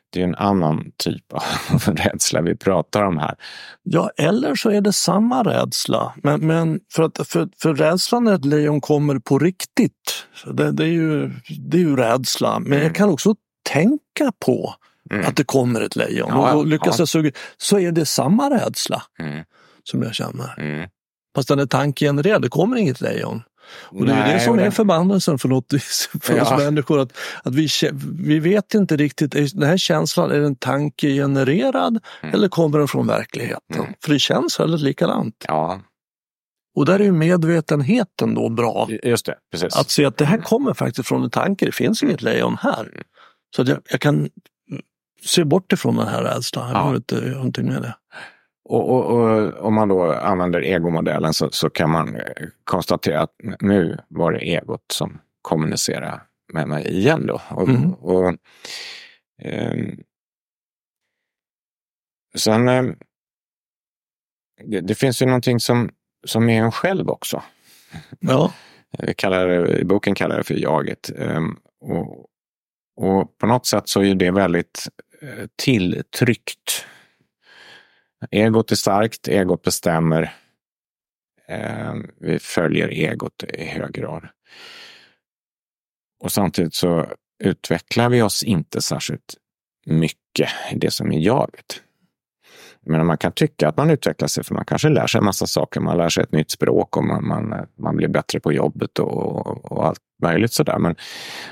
[0.09, 1.43] det är en annan typ av
[1.95, 3.35] rädsla vi pratar om här.
[3.83, 6.13] Ja, eller så är det samma rädsla.
[6.23, 10.83] Men, men för, att, för, för rädslan när ett lejon kommer på riktigt, det, det,
[10.83, 12.59] är ju, det är ju rädsla.
[12.59, 13.35] Men jag kan också
[13.69, 14.75] tänka på
[15.11, 15.25] Mm.
[15.25, 16.29] att det kommer ett lejon.
[16.29, 17.01] Ja, och lyckas ja.
[17.01, 19.43] jag suga så är det samma rädsla Mm.
[19.83, 20.59] som jag känner.
[20.59, 20.89] Mm.
[21.35, 23.41] Fast den är tankgenererad, det kommer inget lejon.
[23.71, 25.67] Och det är det som är förbannelsen för, något,
[26.21, 26.57] för oss Ja.
[26.57, 26.99] människor.
[26.99, 27.67] Att, att vi,
[28.19, 32.35] vi vet inte riktigt, är den här känslan, är den tankegenererad Mm.
[32.35, 33.79] eller kommer den från verkligheten?
[33.79, 33.93] Mm.
[34.03, 35.45] För det känns väldigt likadant.
[35.47, 35.81] Ja,
[36.75, 38.87] Och där är ju medvetenheten då bra.
[39.03, 39.35] just det.
[39.51, 39.75] Precis.
[39.75, 43.03] Att se att det här kommer faktiskt från en tanke, det finns inget lejon här.
[43.55, 44.29] Så att jag, jag kan
[45.25, 46.79] se bort ifrån den här rädslan, jag Ja.
[46.79, 47.95] behöver inte någonting med det.
[48.69, 53.31] Och, och, och om man då använder egomodellen så, så kan man eh, konstatera att
[53.59, 56.21] nu var det egot som kommunicerade
[56.53, 57.41] med mig igen då.
[57.49, 57.93] Och, Mm.
[57.93, 58.35] och,
[59.41, 59.99] ehm,
[62.35, 62.95] sen, ehm,
[64.63, 65.89] det, det finns ju någonting som,
[66.27, 67.43] som är en själv också.
[68.19, 68.53] Ja,
[69.17, 71.09] kallar det, I boken kallar jag det för jaget.
[71.17, 72.25] Ehm, och,
[72.97, 74.87] och på något sätt så är det väldigt
[75.21, 76.85] eh, tilltryckt.
[78.31, 80.33] Egot är starkt, egot bestämmer.
[81.47, 84.27] Eh, vi följer egot i hög grad.
[86.19, 87.07] Och samtidigt så
[87.43, 89.35] utvecklar vi oss inte särskilt
[89.85, 91.81] mycket i det som är jaget.
[92.85, 95.47] Men man kan tycka att man utvecklar sig för man kanske lär sig en massa
[95.47, 95.79] saker.
[95.79, 99.71] Man lär sig ett nytt språk och man, man, man blir bättre på jobbet och,
[99.71, 100.79] och allt möjligt sådär.
[100.79, 100.95] Men,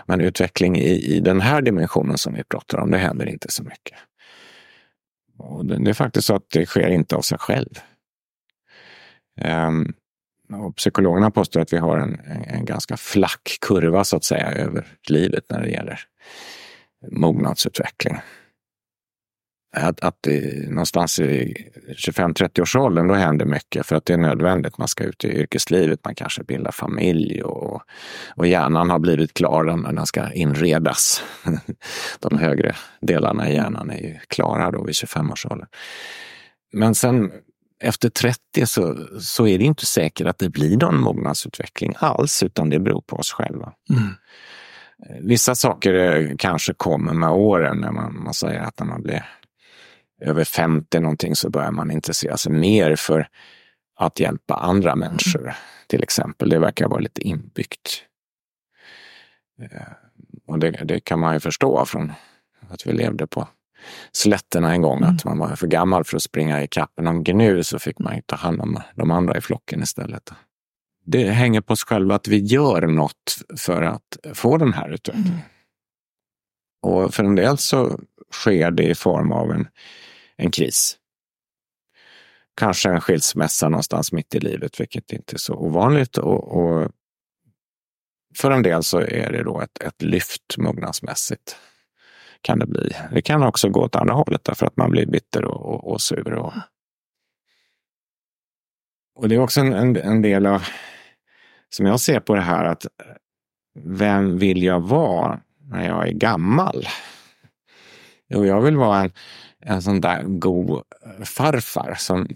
[0.06, 3.64] men utveckling i, i den här dimensionen som vi pratar om, det händer inte så
[3.64, 3.98] mycket.
[5.38, 7.80] Och det, det är faktiskt så att det sker inte av sig själv.
[9.42, 9.94] Um,
[10.54, 14.52] och psykologerna påstår att vi har en, en, en ganska flack kurva så att säga
[14.52, 16.00] över livet när det gäller
[17.12, 18.18] mognadsutveckling
[19.74, 20.28] att, att
[20.68, 21.56] någonstans i
[21.90, 24.78] 25-30-årsåldern då händer mycket för att det är nödvändigt.
[24.78, 27.82] Man ska ut i yrkeslivet, man kanske bildar familj och,
[28.36, 31.24] och hjärnan har blivit klar när den ska inredas.
[32.20, 35.68] De högre delarna i hjärnan är ju klara då vid 25-årsåldern.
[36.74, 37.32] Men sen
[37.84, 42.70] efter 30 så, så är det inte säkert att det blir någon mognadsutveckling alls, utan
[42.70, 43.74] det beror på oss själva.
[43.90, 44.10] mm.
[45.22, 49.26] Vissa saker eh, kanske kommer med åren när man, man säger att när man blir
[50.24, 53.28] över 50 någonting så börjar man intressera sig mer för
[53.96, 55.54] att hjälpa andra människor
[55.88, 56.50] till exempel.
[56.50, 58.04] Det verkar vara lite inbyggt.
[59.62, 59.82] Eh,
[60.48, 62.12] Och det, det kan man ju förstå från
[62.70, 63.48] att vi levde på
[64.12, 65.16] slätterna en gång, Mm.
[65.16, 68.16] att man var för gammal för att springa i kappen någon gnu så fick man
[68.16, 70.30] ju ta hand om de andra i flocken istället.
[71.06, 75.40] Det hänger på oss själva att vi gör något för att få den här utvecklingen.
[76.82, 78.00] Och för en del så
[78.32, 79.68] sker det i form av en,
[80.38, 80.98] en kris.
[82.56, 86.18] Kanske en skilsmässa någonstans mitt i livet, vilket inte är så ovanligt.
[86.18, 86.92] Och, och
[88.38, 91.58] för en del så är det då ett, ett lyft mognadsmässigt.
[92.42, 92.92] Kan det bli.
[93.12, 96.02] Det kan också gå åt andra hållet därför att man blir bitter och, och, och
[96.02, 96.34] sur.
[96.34, 96.54] Och,
[99.16, 100.64] och det är också en, en, en del av,
[101.70, 102.86] som jag ser på det här, att
[103.80, 106.88] vem vill jag vara när jag är gammal?
[108.28, 109.12] Jo, jag vill vara en,
[109.66, 110.84] en sån där god
[111.24, 112.28] farfar som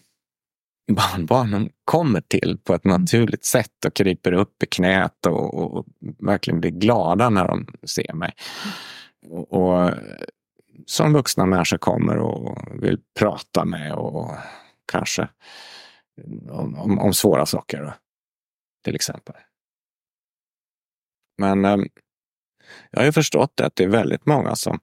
[0.92, 5.86] barnbarnen kommer till på ett naturligt sätt och kryper upp i knät och, och, och
[6.20, 8.34] verkligen blir glada när de ser mig.
[9.30, 9.92] Och, och
[10.86, 14.32] som vuxna människor kommer och vill prata med och
[14.92, 15.30] kanske
[16.50, 17.94] om, om, om svåra saker då,
[18.84, 19.36] till exempel.
[21.38, 21.78] Men eh,
[22.92, 24.80] jag har ju förstått att det är väldigt många som,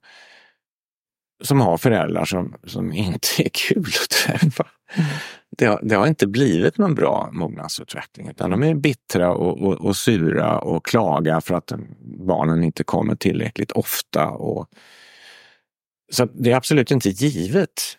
[1.43, 4.67] som har föräldrar som, som inte är kul att träffa.
[5.57, 9.73] Det har, det har inte blivit någon bra mognadsutveckling utan de är bittra och, och,
[9.73, 11.71] och sura och klagar för att
[12.27, 14.27] barnen inte kommer tillräckligt ofta.
[14.27, 14.67] Och,
[16.11, 17.97] så det är absolut inte givet.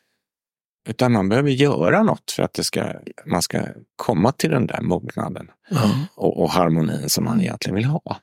[0.88, 2.92] Utan man behöver göra något för att det ska,
[3.27, 3.61] man ska
[3.96, 5.92] komma till den där mognaden Ja.
[6.14, 8.20] och, och harmonin som man egentligen vill ha.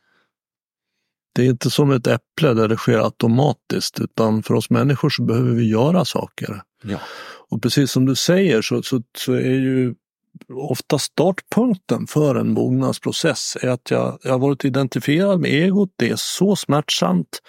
[1.35, 5.23] Det är inte som ett äpple där det sker automatiskt utan för oss människor så
[5.23, 6.61] behöver vi göra saker.
[6.83, 6.97] Ja.
[7.49, 9.95] Och precis som du säger så, så, så är ju
[10.53, 16.09] ofta startpunkten för en mognadsprocess är att jag, jag har varit identifierad med egot, det
[16.09, 17.41] är så smärtsamt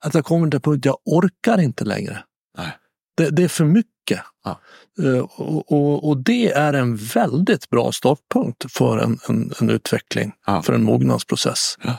[0.00, 2.18] att jag kommer till en punkt jag orkar inte längre.
[2.58, 2.76] Nej.
[3.16, 4.20] Det, det är för mycket.
[4.44, 4.60] Ja.
[5.04, 10.32] Eh, Och, och, och det är en väldigt bra startpunkt för en, en, en utveckling,
[10.46, 10.62] Ja.
[10.62, 11.76] för en mognadsprocess.
[11.84, 11.96] Ja.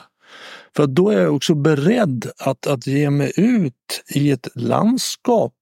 [0.76, 5.54] För då är jag också beredd att, att ge mig ut i ett landskap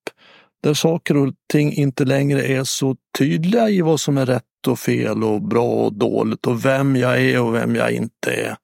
[0.62, 4.78] där saker och ting inte längre är så tydliga i vad som är rätt och
[4.78, 8.56] fel och bra och dåligt och vem jag är och vem jag inte är.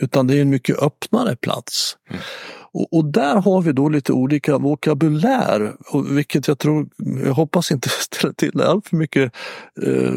[0.00, 1.96] Utan det är en mycket öppnare plats.
[2.10, 2.22] Mm.
[2.72, 6.88] Och, och, där har vi då lite olika vokabulär, och vilket jag tror,
[7.24, 9.32] jag hoppas inte ställer till allt för mycket
[9.82, 10.14] eh,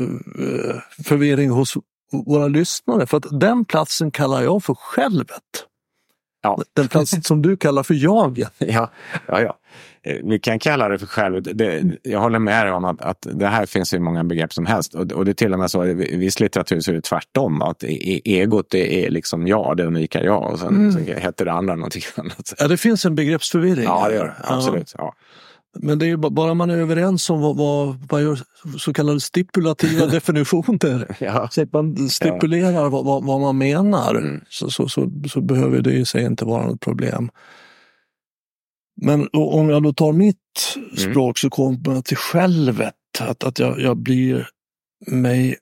[1.03, 1.77] förvirring hos
[2.11, 3.05] våra lyssnare.
[3.05, 5.65] För att den platsen kallar jag för självet.
[6.41, 6.61] Ja.
[6.73, 8.53] Den plats som du kallar för jaget.
[8.59, 8.91] Ja,
[9.27, 9.57] ja, ja.
[10.03, 11.43] Eh, vi kan kalla det för själv.
[11.43, 14.65] Det, jag håller med dig om att, att det här finns hur många begrepp som
[14.65, 14.93] helst.
[14.93, 17.61] Och, och det är till och med så i viss litteratur så är det tvärtom.
[17.61, 20.51] Att e, egot det är liksom jag, det unika jag.
[20.51, 20.91] Och sen mm.
[20.91, 22.53] så heter det andra någonting annat.
[22.57, 23.83] Ja, det finns en begreppsförvirring.
[23.83, 24.35] Ja, det gör det.
[24.43, 24.93] Absolut.
[24.97, 25.13] Ja.
[25.77, 28.39] Men det är ju bara man är överens om vad, vad, vad gör
[28.77, 31.15] så kallade stipulativa definitioner.
[31.19, 31.49] Ja.
[31.51, 32.89] Så att man stipulerar ja.
[32.89, 34.41] vad, vad, vad, man menar mm.
[34.49, 37.29] så, så, så, så, behöver det i sig inte vara något problem.
[39.01, 40.37] Men om jag då tar mitt
[40.75, 40.97] mm.
[40.97, 42.95] språk så kommer jag till självet.
[43.19, 44.49] Att, att jag, jag blir
[45.07, 45.55] mig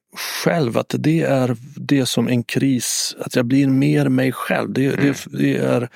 [0.43, 4.73] själv, att det är det som en kris, att jag blir mer mig själv.
[4.73, 5.05] Det, mm.
[5.05, 5.89] det, det är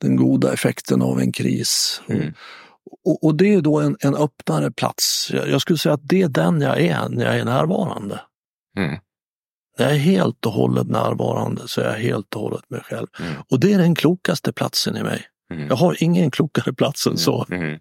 [0.00, 2.02] den goda effekten av en kris.
[2.08, 2.32] Mm.
[3.04, 5.30] Och, och, det är då en, en öppnare plats.
[5.34, 8.20] Jag, jag, skulle säga att det är den jag är när jag är närvarande.
[8.76, 8.98] Mm.
[9.78, 13.06] När jag är helt och hållet närvarande så är jag helt och hållet mig själv.
[13.20, 13.32] Mm.
[13.50, 15.26] Och det är den klokaste platsen i mig.
[15.54, 15.68] Mm.
[15.68, 17.46] Jag har ingen klokare plats än så.
[17.50, 17.62] Mm.
[17.62, 17.78] mm.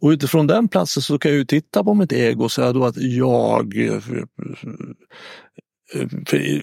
[0.00, 2.84] Och utifrån den platsen så kan jag ju titta på mitt ego och säga då
[2.84, 3.74] att jag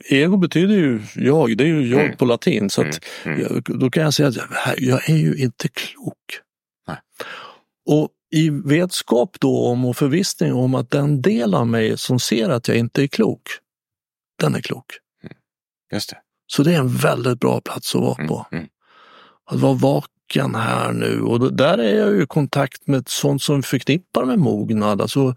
[0.10, 2.18] ego betyder ju jag, det är ju jag mm.
[2.18, 2.70] på latin.
[2.70, 3.42] Så att mm.
[3.42, 4.36] jag, då kan jag säga att
[4.78, 6.16] jag är ju inte klok.
[7.86, 12.50] Och i vetskap då om och förvissning om att den del av mig som ser
[12.50, 13.42] att jag inte är klok,
[14.40, 14.86] den är klok.
[15.24, 15.36] Mm.
[15.94, 16.18] Just det.
[16.48, 18.46] Så det är en väldigt bra plats att vara mm, på.
[18.52, 18.68] Mm.
[19.46, 23.64] Att vara vaken här nu och där är jag ju i kontakt med sånt som
[23.64, 25.02] förknippar med mognad.
[25.02, 25.36] Alltså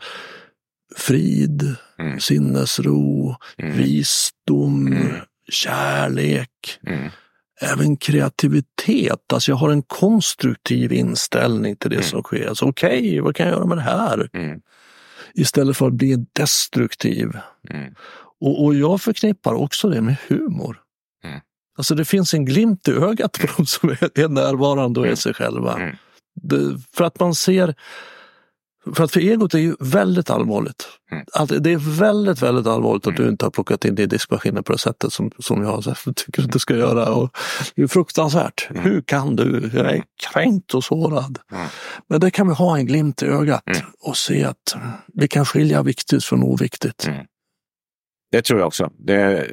[0.96, 2.20] frid, mm.
[2.20, 3.76] sinnesro, mm.
[3.76, 5.16] visdom, mm.
[5.48, 6.78] kärlek.
[7.62, 9.32] Mm även kreativitet.
[9.32, 12.08] Alltså jag har en konstruktiv inställning till det mm.
[12.08, 12.48] som sker.
[12.48, 14.28] Alltså, Okej, okay, vad kan jag göra med det här?
[14.32, 14.60] Mm.
[15.34, 17.38] Istället för att bli destruktiv.
[17.70, 17.94] Mm.
[18.40, 20.80] Och, och, jag förknippar också det med humor.
[21.24, 21.40] Mm.
[21.76, 25.08] Alltså det finns en glimt i ögat på de som är, är närvarande och är
[25.08, 25.16] mm.
[25.16, 25.74] sig själva.
[25.74, 25.96] Mm.
[26.42, 27.74] Det, för att man ser
[28.92, 30.88] för att för egot är ju väldigt allvarligt.
[31.12, 31.24] Mm.
[31.32, 33.32] Alltså, det är väldigt, väldigt allvarligt att du mm.
[33.32, 36.58] inte har plockat in din diskmaskiner på det sättet som, som jag tycker att du
[36.58, 37.14] ska göra.
[37.14, 37.36] Och
[37.74, 38.66] det är fruktansvärt.
[38.70, 38.82] Mm.
[38.82, 39.70] Hur kan du?
[39.74, 41.38] Jag är kränkt och sårad.
[41.52, 41.66] Mm.
[42.08, 43.82] Men det kan vi ha en glimt i ögat mm.
[44.00, 44.76] och se att
[45.14, 47.06] vi kan skilja viktigt från oviktigt.
[47.06, 47.26] Mm.
[48.30, 48.90] Det tror jag också.
[48.98, 49.46] Det,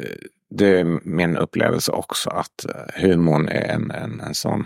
[0.49, 2.65] det är min upplevelse också att
[2.95, 4.65] humorn är en, en, en sån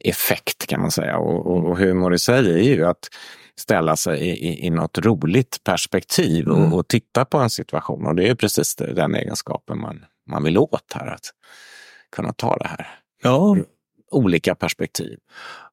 [0.00, 1.18] effekt kan man säga.
[1.18, 3.08] Och, och, och humor i sig är ju att
[3.60, 6.72] ställa sig i, i, i något roligt perspektiv och, mm.
[6.72, 8.06] och, titta på en situation.
[8.06, 11.30] Och det är precis den egenskapen man, man vill åt här, att
[12.16, 12.98] kunna ta det här.
[13.22, 13.56] Ja.
[14.10, 15.18] Olika perspektiv.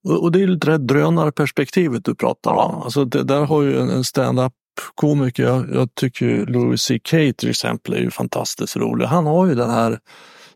[0.03, 2.63] Och, och det är lite det drönarperspektivet du pratar ja.
[2.63, 2.81] om.
[2.81, 4.53] Alltså det, där har ju en, en stand-up
[4.95, 9.05] komiker, jag, jag tycker Louis CK till exempel är ju fantastiskt rolig.
[9.05, 9.99] Han har ju den här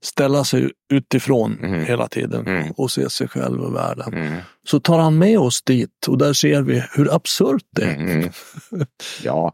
[0.02, 1.86] ställa sig utifrån mm.
[1.86, 2.72] hela tiden mm.
[2.72, 4.14] och se sig själv och världen.
[4.14, 4.38] Mm.
[4.68, 7.96] Så tar han med oss dit och där ser vi hur absurt det är.
[7.96, 8.30] Mm.
[9.24, 9.54] Ja,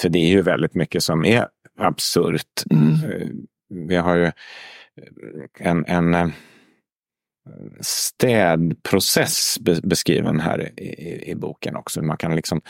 [0.00, 2.62] för det är ju väldigt mycket som är absurt.
[2.70, 2.92] Mm.
[2.92, 3.28] Eh,
[3.88, 4.32] vi har ju
[5.58, 6.28] en, en eh,
[7.80, 12.02] städprocess beskriven här i, i, boken också.
[12.02, 12.60] Man kan liksom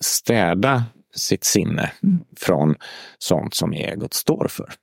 [0.00, 2.18] städa sitt sinne mm.
[2.36, 2.74] från
[3.18, 4.74] sånt som egot står för.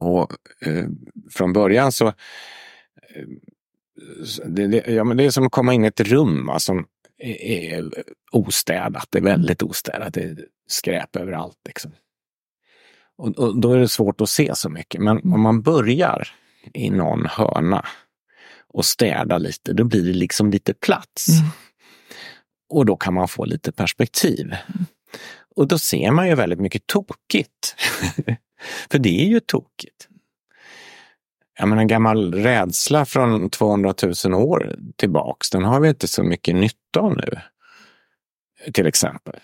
[0.00, 0.86] Och eh,
[1.30, 2.06] från början så...
[2.06, 2.14] Eh,
[4.46, 6.86] det, det, ja, men det är som att komma in i ett rum va, som
[7.18, 7.90] är, är
[8.32, 9.06] ostädat.
[9.10, 10.14] Det är väldigt ostädat.
[10.14, 10.38] Det är
[10.68, 11.58] skräp överallt.
[11.66, 11.92] Liksom.
[13.16, 15.00] Och, och, då är det svårt att se så mycket.
[15.00, 16.28] Men om man börjar
[16.74, 17.86] i någon hörna
[18.68, 21.28] och städa lite, då blir det liksom lite plats.
[21.28, 21.50] Mm.
[22.68, 24.46] Och då kan man få lite perspektiv.
[24.46, 24.86] Mm.
[25.56, 27.76] Och då ser man ju väldigt mycket tokigt.
[28.90, 30.08] För det är ju tokigt.
[31.58, 33.94] Jag menar en gammal rädsla från 200
[34.24, 37.38] 000 år tillbaks, den har vi inte så mycket nytta av nu.
[38.72, 39.34] Till exempel.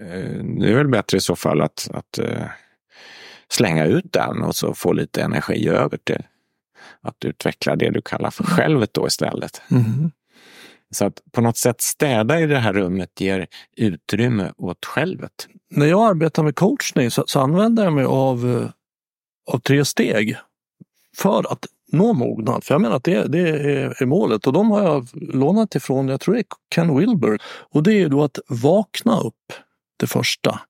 [0.00, 2.46] Eh, det är väl bättre i så fall att, att eh,
[3.48, 6.22] slänga ut den och så få lite energi över till
[7.00, 9.62] att utveckla det du kallar för självet då istället.
[9.70, 10.10] Mm.
[10.90, 15.48] Så att på något sätt städa i det här rummet ger utrymme åt självet.
[15.70, 18.70] När jag arbetar med coachning så, så använder jag mig av, eh,
[19.54, 20.36] av tre steg
[21.16, 22.64] för att nå mognad.
[22.64, 26.08] För jag menar att det, det är, är, målet och de har jag lånat ifrån,
[26.08, 27.38] jag tror det är Ken Wilber.
[27.44, 29.52] Och det är då att vakna upp,
[29.96, 30.60] det första.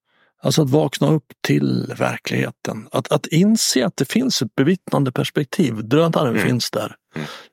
[0.43, 2.89] Alltså att vakna upp till verkligheten.
[2.93, 5.89] Att, att inse att det finns ett bevittnande perspektiv.
[5.89, 6.47] Drönaren mm.
[6.47, 6.97] finns där.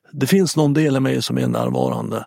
[0.08, 0.18] Mm.
[0.20, 2.24] Det finns någon del i mig som är närvarande.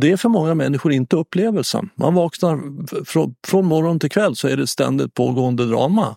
[0.00, 1.90] Det är för många människor inte upplevelsen.
[1.94, 2.60] Man vaknar
[3.04, 6.16] från, från morgon till kväll så är det ständigt pågående drama.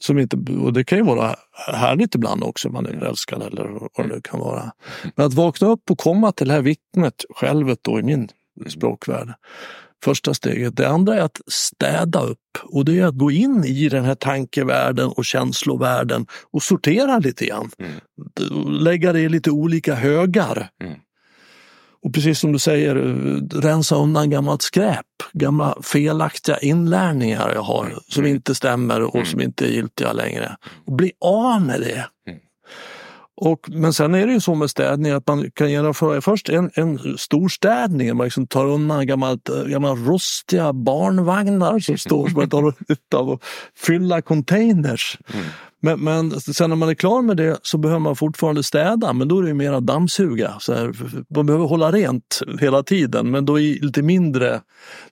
[0.00, 1.36] Som inte, och det kan ju vara
[1.72, 4.72] härligt ibland också, man är älskad eller vad det nu kan vara.
[5.14, 8.28] Men att vakna upp och komma till det här vittnet, självet då i min
[8.68, 9.28] språkvärld,
[10.04, 10.76] första steget.
[10.76, 14.14] Det andra är att städa upp och det är att gå in i den här
[14.14, 17.70] tankevärlden och känslovärlden och sortera lite grann.
[17.78, 18.72] Mm.
[18.72, 20.68] Lägga det i lite olika högar.
[20.82, 20.98] Mm.
[22.02, 22.94] Och precis som du säger,
[23.60, 27.98] rensa undan gammalt skräp, gamla felaktiga inlärningar jag har mm.
[28.08, 29.26] som inte stämmer och mm.
[29.26, 30.56] som inte är giltiga längre.
[30.86, 32.06] Och bli av med det.
[32.28, 32.40] Mm.
[33.36, 36.70] Och, men sen är det ju så med städning att man kan genomföra först en,
[36.74, 38.16] en stor städning.
[38.16, 42.74] Man liksom tar undan gammalt, gamla rostiga barnvagnar som står som man tar
[43.14, 43.42] av och
[43.76, 45.18] fylla containers.
[45.34, 45.46] Mm.
[45.80, 49.28] Men, men, sen när man är klar med det så behöver man fortfarande städa, men
[49.28, 50.54] då är det mera dammsuga.
[50.60, 50.92] Så här,
[51.34, 54.60] man behöver hålla rent hela tiden, men då är lite mindre,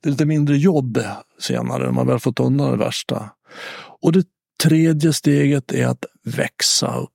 [0.01, 0.99] det är lite mindre jobb
[1.41, 3.31] senare när man väl fått undan det värsta.
[4.03, 4.27] Och det
[4.63, 7.11] tredje steget är att växa upp.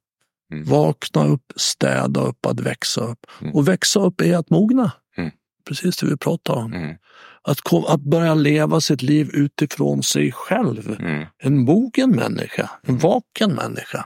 [0.51, 0.63] Mm.
[0.63, 3.25] Vakna upp, städa upp, att växa upp.
[3.41, 3.53] Mm.
[3.53, 4.91] Och växa upp är att mogna.
[5.17, 5.31] Mm.
[5.67, 6.73] Precis det vi pratar om.
[6.73, 6.95] Mm.
[7.41, 10.95] Att, kom, att börja leva sitt liv utifrån sig själv.
[10.99, 11.25] Mm.
[11.37, 12.99] En mogen människa, en mm.
[12.99, 14.05] vaken människa.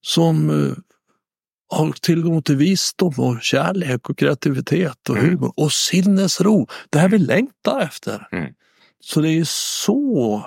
[0.00, 0.74] Som uh,
[1.68, 6.66] har tillgång till visdom och kärlek och kreativitet och humor och sinnesro.
[6.90, 8.28] Det här vi längtar efter.
[9.00, 9.44] Så det är
[9.84, 10.42] så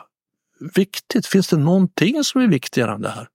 [0.75, 1.25] viktigt.
[1.25, 3.27] Finns det någonting som är viktigare än det här?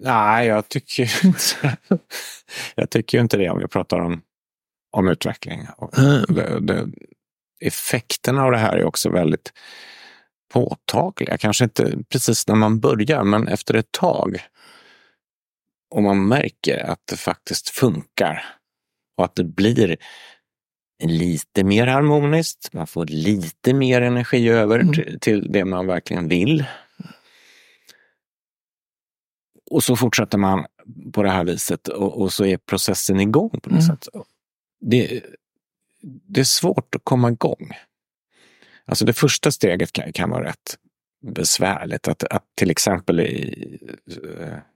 [0.00, 1.76] Nej, jag tycker inte,
[2.74, 4.22] jag tycker inte det om vi pratar om,
[4.92, 5.66] om utveckling.
[5.98, 6.24] Mm.
[6.28, 6.88] Det, det,
[7.60, 9.52] effekterna av det här är också väldigt
[10.52, 11.38] påtagliga.
[11.38, 14.38] Kanske inte precis när man börjar, men efter ett tag.
[15.94, 18.44] Och man märker att det faktiskt funkar
[19.18, 19.96] och att det blir
[21.02, 22.72] lite mer harmoniskt.
[22.72, 24.92] Man får lite mer energi över mm.
[24.92, 26.64] till, till det man verkligen vill.
[29.72, 30.66] Och så fortsätter man
[31.12, 33.82] på det här viset och, och så är processen igång på något mm.
[33.82, 34.08] sätt.
[34.80, 35.22] Det,
[36.02, 37.70] det är svårt att komma igång.
[38.84, 40.78] Alltså det första steget kan, kan vara rätt
[41.22, 42.08] besvärligt.
[42.08, 43.78] Att, att till exempel i,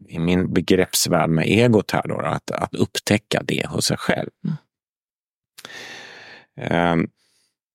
[0.08, 4.30] i min begreppsvärld med egot här då, att, att upptäcka det hos sig själv.
[6.56, 7.00] Mm.
[7.00, 7.10] Um,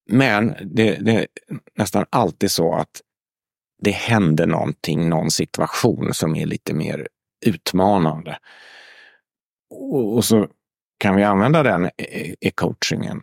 [0.09, 1.27] men det, det, är
[1.75, 3.01] nästan alltid så att
[3.81, 7.07] det händer någonting, någon situation som är lite mer
[7.45, 8.37] utmanande.
[9.69, 10.47] Och, och så
[10.97, 13.21] kan vi använda den i, i coachingen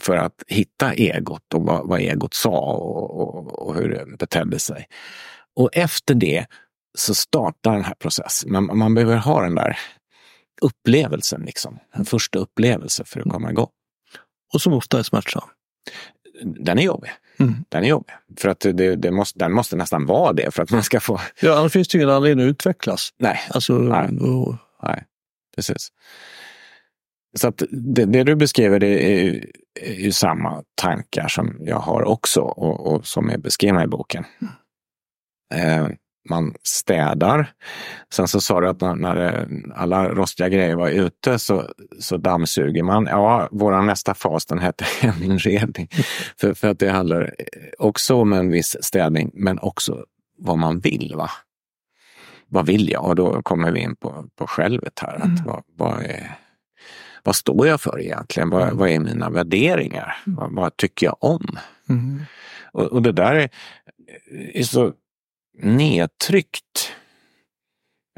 [0.00, 4.58] för att hitta egot och vad, vad egot sa och, och, och, hur det betedde
[4.58, 4.86] sig.
[5.54, 6.46] Och efter det
[6.98, 8.52] så startar den här processen.
[8.52, 9.78] Man, man behöver ha den där
[10.60, 11.78] upplevelsen, liksom.
[11.92, 13.70] en första upplevelse för att komma igång.
[14.54, 15.48] Och som ofta är smärtsam
[16.42, 17.10] den är jobbig.
[17.38, 17.54] Mm.
[17.68, 18.14] Den är jobbig.
[18.36, 21.20] För att det, det måste, den måste nästan vara det för att man ska få...
[21.40, 23.10] Ja, annars finns det ingen anledning att utvecklas.
[23.18, 23.40] Nej.
[23.50, 24.18] Alltså, Nej.
[24.18, 24.54] Och...
[24.82, 25.04] Nej,
[25.56, 25.92] precis.
[27.36, 29.44] Så att det, det du beskriver det är,
[29.80, 34.24] är ju samma tankar som jag har också och, och som är beskrivna i boken.
[34.40, 34.52] Mm.
[35.54, 35.96] Eh,
[36.28, 37.52] man städar.
[38.12, 41.70] Sen så sa du att när, alla rostiga grejer var ute så,
[42.00, 43.06] så dammsuger man.
[43.10, 45.88] Ja, vår nästa fas den hette heminredning.
[46.40, 47.34] för, för att det handlar
[47.78, 50.04] också om en viss städning, men också
[50.38, 51.14] vad man vill.
[51.16, 51.30] va?
[52.48, 53.04] Vad vill jag?
[53.04, 55.14] Och då kommer vi in på, på självet här.
[55.16, 55.44] Att mm.
[55.44, 56.38] vad, vad, är,
[57.22, 58.50] vad står jag för egentligen?
[58.50, 58.76] Vad, mm.
[58.76, 60.16] vad är mina värderingar?
[60.26, 60.36] Mm.
[60.36, 61.58] Vad, vad tycker jag om?
[61.88, 62.22] Mm.
[62.72, 63.50] Och, och, det där är,
[64.54, 64.92] är så
[65.58, 66.92] nedtryckt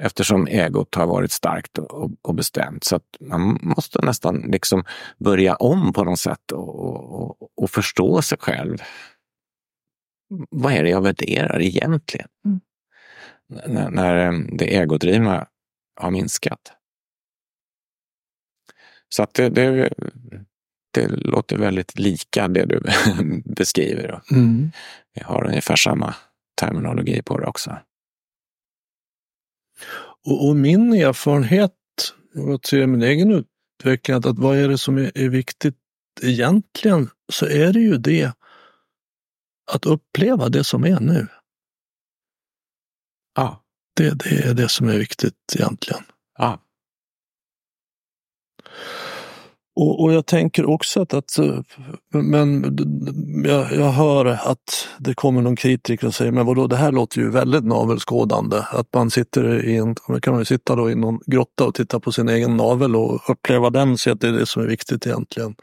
[0.02, 2.84] eftersom egot har varit starkt och, och, bestämt.
[2.84, 4.84] Så man måste nästan liksom
[5.18, 6.74] börja om på något sätt och,
[7.14, 8.78] och, och förstå sig själv.
[10.50, 12.28] Vad är det jag värderar egentligen?
[12.44, 12.60] Mm.
[13.66, 15.46] När, när eh, det egodrivna
[16.00, 16.72] har minskat.
[19.08, 19.92] Så att det, det,
[20.90, 22.82] det låter väldigt lika det du
[23.44, 24.22] beskriver.
[24.30, 24.70] Mm.
[25.14, 26.14] Vi har ungefär samma
[26.58, 27.78] terminologi på det också.
[30.26, 31.72] Och, och min erfarenhet,
[32.34, 35.76] och ser min egen utveckling, att, att vad är det som är, är viktigt
[36.22, 38.32] egentligen, så är det ju det
[39.72, 41.26] att uppleva det som är nu.
[43.34, 43.64] Ja.
[43.96, 46.02] Det, det är det som är viktigt egentligen.
[46.38, 46.60] Ja.
[49.78, 51.60] Och, och jag tänker också att, att eh,
[52.12, 52.76] men
[53.44, 57.18] jag, jag, hör att det kommer någon kritiker och säger, men vadå, det här låter
[57.18, 58.56] ju väldigt navelskådande.
[58.56, 62.00] Att man sitter i en, kan man ju sitta då i någon grotta och titta
[62.00, 65.06] på sin egen navel och uppleva den, så att det är det som är viktigt
[65.06, 65.54] egentligen.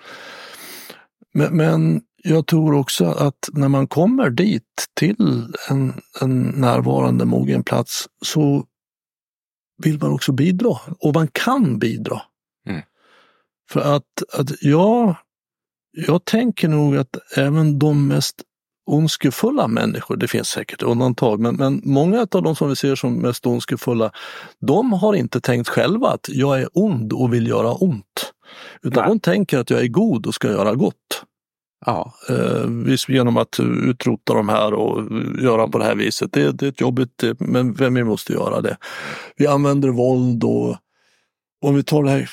[1.33, 7.63] Men, men jag tror också att när man kommer dit till en, en närvarande mogen
[7.63, 8.65] plats så
[9.83, 12.21] vill man också bidra och man kan bidra.
[13.69, 15.15] För att, att ja,
[15.91, 18.35] jag tänker nog att även de mest
[18.85, 23.13] ondskefulla människor, det finns säkert undantag, men, men många av de som vi ser som
[23.13, 24.11] mest ondskefulla,
[24.67, 28.33] de har inte tänkt själva att jag är ond och vill göra ont.
[28.83, 29.09] Utan Nej.
[29.09, 31.23] de tänker att jag är god och ska göra gott.
[31.85, 32.13] Ja.
[32.29, 35.03] Eh, genom att utrota de här och
[35.41, 36.33] göra på det här viset.
[36.33, 38.77] Det, det är ett jobbigt, men vem vi måste göra det.
[39.35, 40.77] Vi använder våld och
[41.61, 42.29] om vi tar det här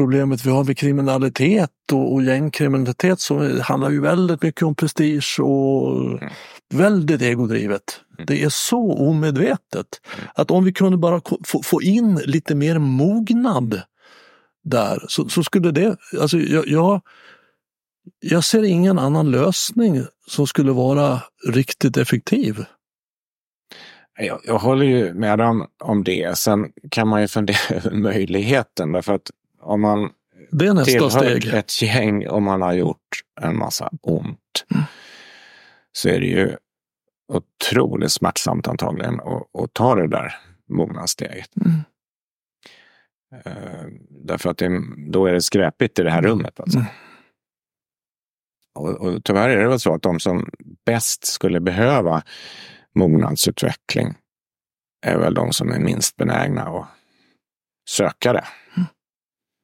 [0.00, 5.40] problemet vi har med kriminalitet och, och gängkriminalitet så handlar ju väldigt mycket om prestige
[5.40, 6.32] och mm.
[6.74, 8.00] väldigt egodrivet.
[8.18, 8.26] Mm.
[8.26, 9.86] Det är så omedvetet.
[10.14, 10.28] Mm.
[10.34, 13.82] Att om vi kunde bara få, få in lite mer mognad
[14.64, 17.00] där så, så skulle det, alltså jag, jag
[18.20, 22.64] jag ser ingen annan lösning som skulle vara riktigt effektiv.
[24.18, 26.38] Jag, jag håller ju med om, om det.
[26.38, 28.92] Sen kan man ju fundera över möjligheten.
[28.92, 29.30] Därför att
[29.60, 30.10] om man
[30.50, 31.46] det är nästa steg.
[31.54, 34.84] ett gäng och man har gjort en massa ont mm.
[35.92, 36.56] så är det ju
[37.32, 40.34] otroligt smärtsamt antagligen att, att ta det där
[40.68, 41.50] mognadssteget.
[41.56, 41.72] Mm.
[43.46, 46.60] Uh, därför att det, då är det skräpigt i det här rummet.
[46.60, 46.78] Alltså.
[46.78, 46.90] Mm.
[48.74, 50.50] Och, och tyvärr är det väl så att de som
[50.86, 52.22] bäst skulle behöva
[52.94, 54.14] mognadsutveckling
[55.06, 56.88] är väl de som är minst benägna att
[57.88, 58.44] söka det.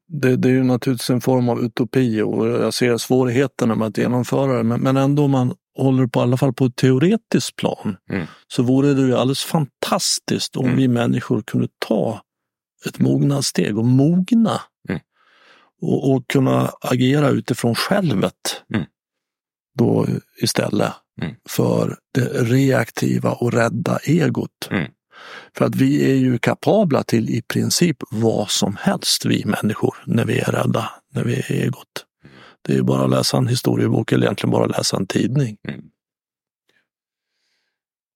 [0.08, 3.98] Det, det, är ju naturligtvis en form av utopi och jag ser svårigheterna med att
[3.98, 4.62] genomföra det.
[4.62, 8.26] Men, men ändå om man håller på i alla fall på ett teoretiskt plan mm.
[8.46, 10.76] så vore det ju alldeles fantastiskt om mm.
[10.76, 12.20] vi människor kunde ta
[12.86, 14.60] ett mognadssteg och mogna.
[14.88, 15.00] Mm.
[15.82, 18.62] Och, och, kunna agera utifrån självet.
[18.74, 18.86] Mm
[19.76, 20.06] då
[20.42, 20.92] istället
[21.22, 21.34] mm.
[21.48, 24.68] för det reaktiva och rädda egot.
[25.56, 30.24] För att vi är ju kapabla till i princip vad som helst, vi människor, när
[30.24, 32.06] vi är rädda, när vi är egot.
[32.62, 35.56] Det är ju bara att läsa en historiebok eller egentligen bara att läsa en tidning.
[35.68, 35.84] Mm.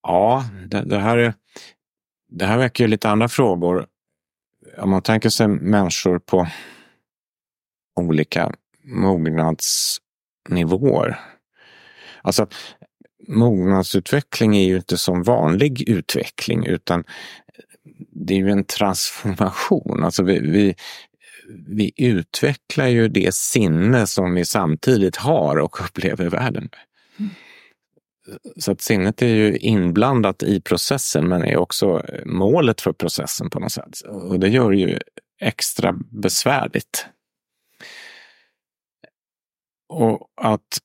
[0.02, 1.34] Ja, det, det, här är,
[2.28, 3.86] det här väcker lite andra frågor.
[4.78, 6.48] Om man tänker sig människor på
[7.96, 8.52] olika
[8.84, 11.18] mognadsnivåer
[12.22, 12.46] Alltså,
[13.28, 17.04] mognadsutveckling är ju inte som vanlig utveckling utan
[18.12, 20.04] det är ju en transformation.
[20.04, 20.74] Alltså vi, vi,
[21.68, 26.80] vi utvecklar ju det sinne som vi samtidigt har och upplever världen med.
[28.56, 33.60] Så att sinnet är ju inblandat i processen men är också målet för processen på
[33.60, 34.00] något sätt.
[34.00, 34.98] Och det gör det ju
[35.40, 37.06] extra besvärligt.
[39.88, 40.78] Och att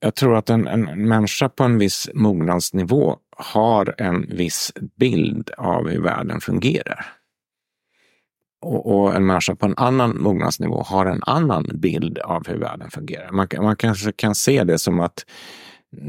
[0.00, 5.88] jag tror att en, en människa på en viss mognadsnivå har en viss bild av
[5.88, 7.06] hur världen fungerar.
[8.62, 12.90] Och, och, en människa på en annan mognadsnivå har en annan bild av hur världen
[12.90, 13.30] fungerar.
[13.30, 15.24] Man, man kanske kan se det som att,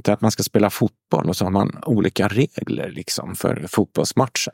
[0.08, 4.54] att man ska spela fotboll och så har man olika regler liksom för fotbollsmatchen.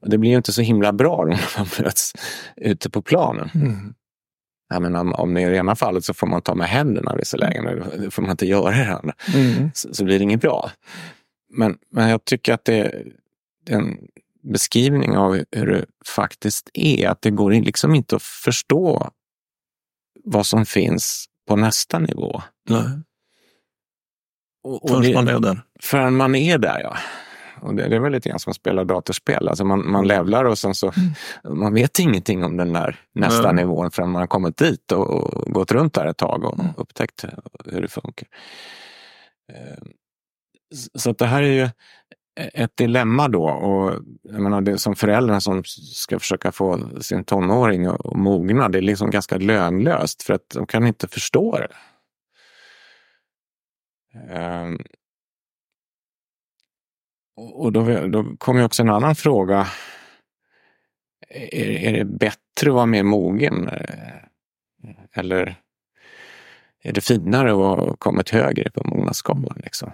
[0.00, 2.12] Och det blir ju inte så himla bra när man möts
[2.56, 3.50] ute på planen.
[3.54, 3.94] Mm.
[4.68, 7.16] Jag menar, om, om det är i ena fallet så får man ta med händerna
[7.16, 7.64] vissa lägen,
[7.98, 9.14] det får man inte göra i det andra.
[9.34, 9.70] Mm.
[9.74, 10.70] Så, så, blir det inget bra.
[11.50, 13.12] Men, men jag tycker att det är
[13.68, 13.98] en
[14.42, 19.10] beskrivning av hur det faktiskt är, att det går liksom inte att förstå
[20.24, 22.42] vad som finns på nästa nivå.
[22.68, 22.84] Nej.
[24.88, 25.60] Förrän man är där.
[25.80, 26.96] Förrän man är där, ja.
[27.64, 29.48] Och det, det är väl lite grann som att spela datorspel.
[29.48, 30.92] Alltså man, man levlar och sen så
[31.44, 31.58] mm.
[31.58, 33.56] man vet ingenting om den där nästa mm.
[33.56, 36.72] nivån förrän man har kommit dit och, och, gått runt där ett tag och mm.
[36.76, 37.24] upptäckt
[37.64, 38.28] hur det funkar.
[39.52, 39.88] Ehm,
[40.94, 41.68] så att det här är ju
[42.54, 43.44] ett dilemma då.
[43.44, 43.92] Och
[44.22, 45.62] jag menar, det som föräldrar som
[45.94, 50.66] ska försöka få sin tonåring att mogna, det är liksom ganska lönlöst för att de
[50.66, 51.68] kan inte förstå det.
[57.36, 59.66] Och då, då kommer också en annan fråga.
[61.28, 63.70] Är, är det bättre att vara mer mogen?
[65.12, 65.56] Eller
[66.82, 69.60] är det finare att ha kommit högre på mognadsskalan?
[69.64, 69.90] Liksom?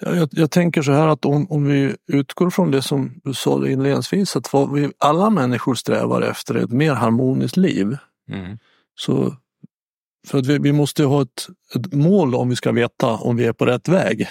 [0.00, 3.68] Jag, jag, tänker så här att om, om vi utgår från det som du sa
[3.68, 7.96] inledningsvis, att vad vi alla människor strävar efter är ett mer harmoniskt liv.
[8.28, 8.58] Mm.
[8.94, 9.36] Så
[10.28, 13.44] för att vi, vi måste ha ett, ett, mål om vi ska veta om vi
[13.44, 14.28] är på rätt väg.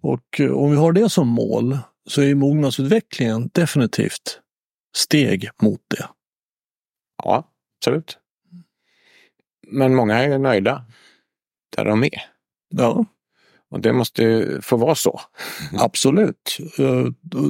[0.00, 1.78] Och eh, om vi har det som mål
[2.08, 4.40] så är mognadsutvecklingen definitivt
[4.96, 6.08] steg mot det.
[7.24, 8.18] Ja, absolut.
[9.66, 10.84] Men många är nöjda
[11.76, 12.22] där de är.
[12.68, 13.04] Ja.
[13.70, 15.20] Och det måste ju få vara så.
[15.78, 16.58] Absolut.
[16.78, 17.06] Eh,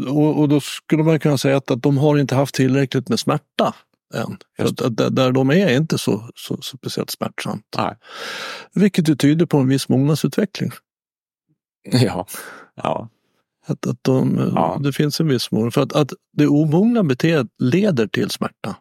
[0.09, 3.21] och, och då skulle man kunna säga att, att de har inte haft tillräckligt med
[3.21, 3.75] smärta
[4.15, 4.37] än.
[4.57, 7.65] För att, där de är inte så, så, så speciellt smärtsamt.
[7.77, 7.97] Nej.
[8.75, 10.71] Vilket ju tyder på en viss mognadsutveckling.
[11.83, 12.27] Ja.
[12.75, 13.09] ja.
[13.67, 14.79] Att, att de, Ja.
[14.83, 15.75] Det finns en viss mognad.
[15.75, 18.77] För att, att det omogna beteendet leder till smärta.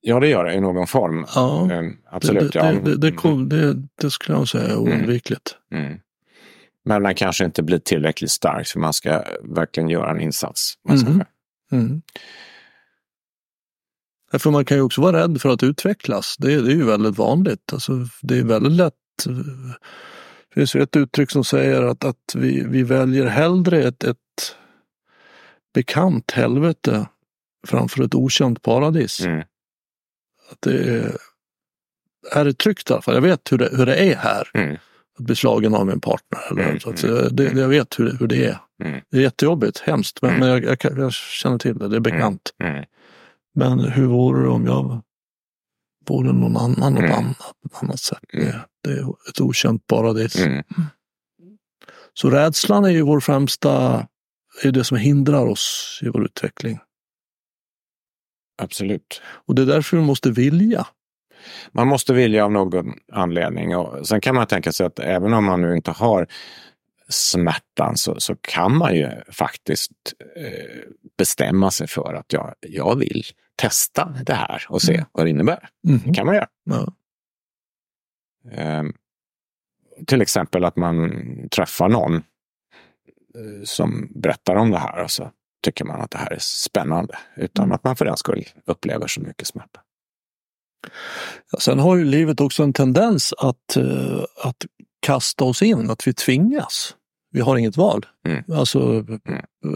[0.00, 1.26] Ja, det gör det i någon form.
[1.34, 2.52] Ja, Eh, Absolut.
[2.52, 2.64] det, ja.
[2.72, 5.56] det, det, det, kom, det, det skulle jag säga är oundvikligt.
[5.72, 5.98] Mm.
[6.84, 10.74] Men man kanske inte blir tillräckligt stark för man ska verkligen göra en insats.
[10.88, 11.24] själv.
[11.72, 12.02] Mm.
[14.30, 16.36] Därför man kan ju också vara rädd för att utvecklas.
[16.38, 17.72] Det, är- det är ju väldigt vanligt.
[17.72, 18.94] Alltså, det är väldigt lätt.
[19.24, 24.16] Det finns ju ett uttryck som säger att, att vi, vi väljer hellre ett, ett
[25.74, 27.06] bekant helvete
[27.66, 29.20] framför ett okänt paradis.
[29.20, 29.40] Mm.
[30.50, 31.16] Att det är,
[32.32, 33.14] är det tryggt i alla fall.
[33.14, 34.48] Jag vet hur det, hur det är här.
[34.54, 34.76] Mm.
[35.18, 36.40] Att bli slagen av en partner.
[36.50, 38.58] Eller, Mm, så att, det, det, jag vet hur det, hur det är.
[38.84, 39.00] Mm.
[39.10, 40.40] Det är jättejobbigt, hemskt, men, Mm.
[40.40, 41.88] men jag, jag, jag känner till det.
[41.88, 42.50] Det är bekant.
[43.58, 45.02] Men hur vore det om jag
[46.08, 47.12] vore någon annan Mm.
[47.12, 47.36] annat,
[47.72, 48.18] på annat sätt?
[48.32, 48.46] Mm.
[48.46, 50.36] Det, det är ett okänt paradis.
[50.36, 50.64] Mm.
[52.14, 54.06] Så rädslan är ju vår främsta,
[54.62, 56.78] är det som hindrar oss i vår utveckling.
[58.62, 59.22] Absolut.
[59.46, 60.86] Och det är därför vi måste vilja.
[61.72, 63.76] Man måste vilja av någon anledning.
[63.76, 66.26] Och sen kan man tänka sig att även om man nu inte har
[67.08, 69.92] smärtan så, så kan man ju faktiskt
[70.36, 70.80] eh,
[71.18, 73.22] bestämma sig för att jag, jag vill
[73.58, 75.06] testa det här och se Mm.
[75.12, 75.68] vad det innebär.
[75.88, 76.00] Mhm.
[76.06, 76.48] Det kan man göra.
[76.64, 76.92] Ja.
[78.52, 78.92] Ehm,
[80.06, 81.12] till exempel att man
[81.50, 85.30] träffar någon eh, som berättar om det här och så
[85.62, 87.74] tycker man att det här är spännande utan Mm.
[87.74, 89.80] att man för den skull upplever så mycket smärta.
[91.58, 94.66] Sen har ju livet också en tendens att, eh, att
[95.00, 96.96] kasta oss in, att vi tvingas.
[97.30, 98.06] Vi har inget val.
[98.26, 98.44] Mm.
[98.58, 99.04] Alltså,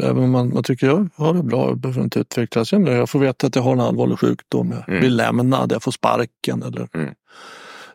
[0.02, 2.72] Även om man, man tycker jag har det bra, jag behöver inte utvecklas.
[2.72, 5.00] Jag, jag får veta att jag har en allvarlig sjukdom, jag Mm.
[5.00, 6.62] blir lämnad, jag får sparken.
[6.62, 7.14] Eller, Mm.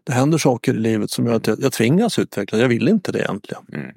[0.03, 2.61] Det händer saker i livet som gör att jag, jag tvingas utvecklas.
[2.61, 3.63] Jag vill inte det egentligen.
[3.73, 3.91] Mm.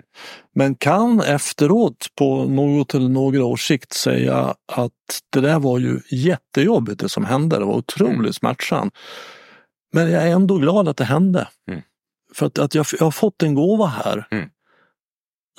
[0.54, 4.92] Men kan efteråt på något eller några års sikt säga att
[5.32, 7.58] det där var ju jättejobbigt det som hände.
[7.58, 8.32] Det var otroligt Mm.
[8.32, 8.94] smärtsamt.
[9.92, 11.48] Men jag är ändå glad att det hände.
[11.70, 11.80] Mm.
[12.34, 14.48] För att, att jag, jag har fått en gåva här Mm.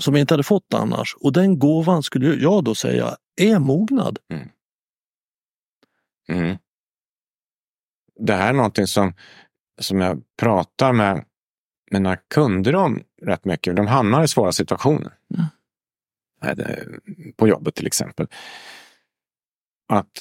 [0.02, 1.16] Som jag inte hade fått annars.
[1.20, 4.20] Och den gåvan skulle jag då säga är mognad.
[6.30, 6.58] Mm.
[8.20, 9.14] Det här är någonting som,
[9.80, 11.26] som jag pratar med
[11.92, 13.76] mina kunder om rätt mycket.
[13.76, 15.14] De hamnar i svåra situationer.
[15.36, 15.46] Mm.
[17.36, 18.28] På jobbet till exempel.
[19.88, 20.12] Att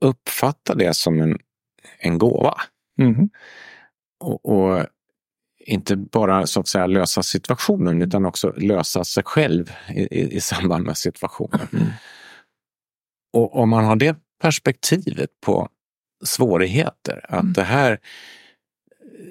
[0.00, 1.38] uppfatta det som en,
[1.98, 2.54] en gåva.
[2.98, 3.30] Mhm.
[4.18, 4.86] Och, och
[5.66, 10.84] inte bara så att säga lösa situationen utan också lösa sig själv i, i, samband
[10.86, 11.68] med situationen.
[11.72, 11.86] Mm.
[13.32, 15.68] Och om man har det perspektivet på
[16.24, 17.52] svårigheter, att Mm.
[17.52, 17.98] det här,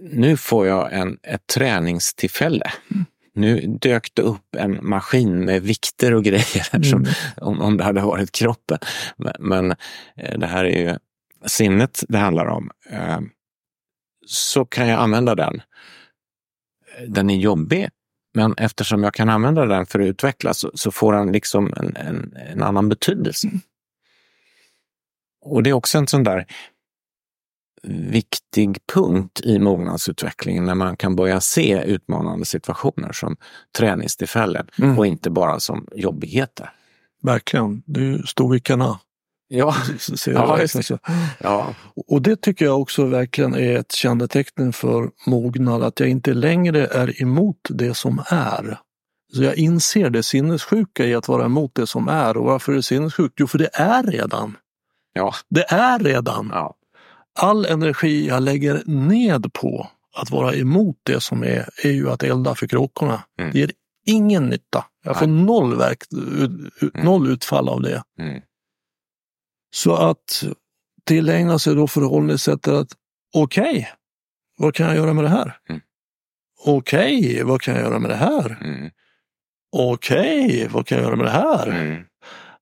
[0.01, 2.71] nu får jag en, ett träningstillfälle.
[2.91, 3.05] Mm.
[3.33, 7.13] Nu dök det upp en maskin med vikter och grejer här som, Mm.
[7.37, 8.77] om, om det hade varit kroppen.
[9.17, 9.71] Men, men
[10.17, 10.97] eh, det här är ju
[11.45, 12.71] sinnet det handlar om.
[12.89, 13.19] Eh,
[14.27, 15.61] Så kan jag använda den.
[17.07, 17.89] Den är jobbig,
[18.33, 21.95] men eftersom jag kan använda den för att utvecklas så, så får den liksom en,
[21.95, 23.49] en, en annan betydelse.
[25.41, 26.45] Och det är också en sån där
[27.87, 33.37] viktig punkt i mognadsutvecklingen när man kan börja se utmanande situationer som
[33.77, 34.99] träningstillfällen Mm.
[34.99, 36.69] och inte bara som jobbigheter.
[37.21, 38.99] Verkligen, det är ju stoikerna.
[39.47, 39.75] Ja,
[40.25, 40.97] Ja, så.
[41.39, 41.73] ja.
[42.07, 46.87] Och det tycker jag också verkligen är ett kännetecken för mognad, att jag inte längre
[46.87, 48.79] är emot det som är.
[49.33, 52.37] Så jag inser det sinnessjuka i att vara emot det som är.
[52.37, 53.33] Och varför är det sinnessjukt?
[53.37, 54.57] Jo, för det är redan.
[55.13, 55.33] ja.
[55.49, 56.49] Det är redan.
[56.53, 56.75] ja.
[57.39, 59.87] All energi jag lägger ned på
[60.17, 63.23] att vara emot det som är, är ju att elda för kråkorna.
[63.39, 63.51] Mm.
[63.51, 63.71] Det ger
[64.05, 64.85] ingen nytta.
[65.03, 67.05] Jag får noll, verk, Mm.
[67.05, 68.03] noll utfall av det.
[68.19, 68.41] Mm.
[69.75, 70.43] Så att
[71.03, 72.91] tillägna sig då förhållningssättet att
[73.33, 73.89] okej,
[74.57, 75.57] vad kan jag göra med det här?
[75.69, 75.81] Mm.
[76.65, 78.57] okej, vad kan jag göra med det här?
[78.61, 78.91] Mm.
[79.71, 81.67] Okej, vad kan jag göra med det här?
[81.67, 82.03] Mm.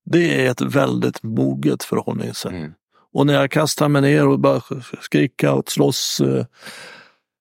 [0.06, 2.52] Det är ett väldigt moget förhållningssätt.
[2.52, 2.74] Mm.
[3.14, 4.62] Och när jag kastar mig ner och bara
[5.02, 6.46] skrika och slåss, eh,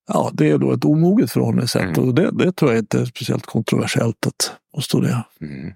[0.08, 1.96] ja det är då ett omoget förhållningssätt.
[1.96, 2.08] Mm.
[2.08, 5.24] Och det, det tror jag inte är speciellt kontroversiellt att påstå det.
[5.40, 5.74] Mm.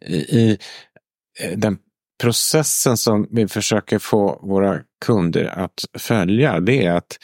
[0.00, 0.58] I, I
[1.40, 1.78] eh, den
[2.20, 7.18] processen som vi försöker få våra kunder att följa, det är att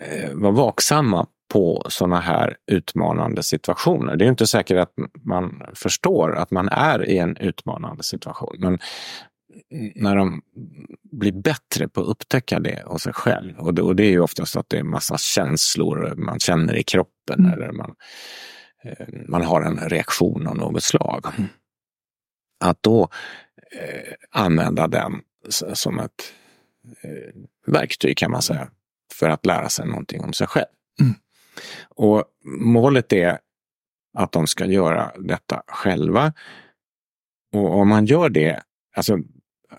[0.00, 4.16] eh, vara vaksamma på sådana här utmanande situationer.
[4.16, 4.92] Det är inte säkert att
[5.24, 8.78] man förstår att man är i en utmanande situation, men
[9.94, 10.42] när de
[11.12, 14.20] blir bättre på att upptäcka det hos sig själv, och det, och det är ju
[14.20, 17.52] oftast att det är massa känslor man känner i kroppen Mm.
[17.52, 17.94] eller man,
[18.84, 21.24] eh, man har en reaktion av något slag.
[22.60, 23.08] Att då
[23.72, 25.12] eh, använda den
[25.74, 26.32] som ett
[27.02, 27.34] eh,
[27.66, 28.70] verktyg kan man säga,
[29.14, 30.66] för att lära sig någonting om sig själv.
[31.00, 31.14] Mm.
[31.88, 33.38] Och målet är
[34.18, 36.32] att de ska göra detta själva.
[37.52, 38.62] Och om man gör det,
[38.96, 39.18] alltså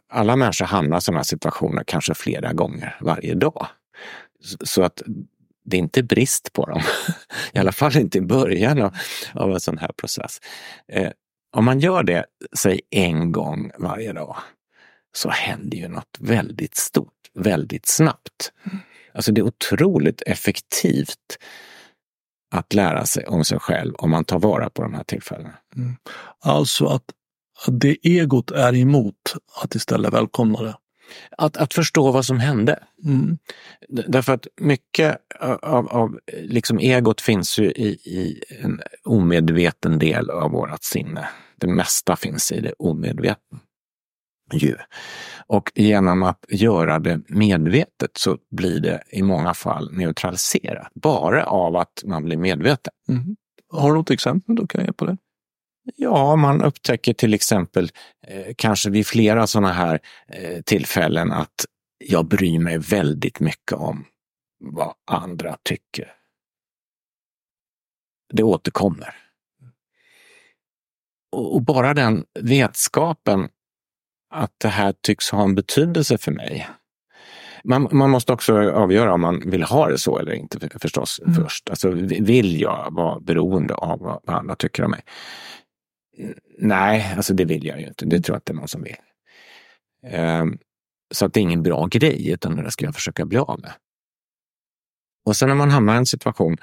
[0.09, 3.67] alla människor hamnar i sådana situationer kanske flera gånger varje dag.
[4.39, 5.01] Så- Så att
[5.65, 6.81] det är inte brist på dem.
[7.53, 8.95] I alla fall inte i början av,
[9.33, 10.39] av en sån här process.
[10.87, 11.11] Eh,
[11.57, 12.25] om man gör det,
[12.57, 14.35] säg en gång varje dag,
[15.15, 18.51] så händer ju något väldigt stort, väldigt snabbt.
[19.13, 21.37] Alltså det är otroligt effektivt
[22.51, 25.53] att lära sig om sig själv om man tar vara på de här tillfällena.
[26.39, 27.03] Alltså att,
[27.67, 30.75] det egot är emot att istället välkomna det.
[31.37, 32.83] Att, att förstå vad som hände.
[33.05, 33.37] Mm.
[33.89, 35.17] Därför att mycket
[35.61, 41.29] av, av liksom egot finns ju i, i en omedveten del av vårt sinne.
[41.59, 43.59] Det mesta finns i det omedvetna.
[44.53, 44.75] Ju.
[45.47, 50.91] Och genom att göra det medvetet så blir det i många fall neutraliserat.
[50.93, 52.93] Bara av att man blir medveten.
[53.09, 53.35] Mm.
[53.69, 55.17] Har du något exempel du kan ge på det?
[55.95, 57.89] Ja, man upptäcker till exempel
[58.27, 61.65] eh, kanske vid flera sådana här eh, tillfällen att
[61.97, 64.05] jag bryr mig väldigt mycket om
[64.59, 66.13] vad andra tycker.
[68.33, 69.26] Det återkommer.
[71.31, 73.49] Och, bara den vetskapen
[74.33, 76.67] att det här tycks ha en betydelse för mig.
[77.63, 81.19] Man, man måste också avgöra om man vill ha det så eller inte för- förstås
[81.19, 81.33] Mm.
[81.35, 81.69] först.
[81.69, 85.01] Alltså, vill jag vara beroende av vad, andra tycker om mig?
[86.59, 88.05] Nej, alltså det vill jag ju inte.
[88.05, 88.95] Det tror jag inte någon som vill.
[90.03, 90.57] Ehm,
[91.13, 93.71] så att det är ingen bra grej, utan det ska jag försöka bli av med.
[95.25, 96.57] Och sen när man hamnar i en situation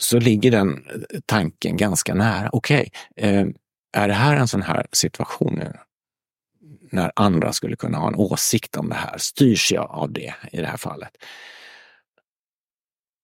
[0.00, 0.84] så ligger den
[1.26, 2.50] tanken ganska nära.
[2.52, 3.54] Okej, ehm,
[3.92, 5.72] är det här en sån här situation nu?
[6.92, 9.18] När andra skulle kunna ha en åsikt om det här.
[9.18, 11.10] Styrs jag av det i det här fallet?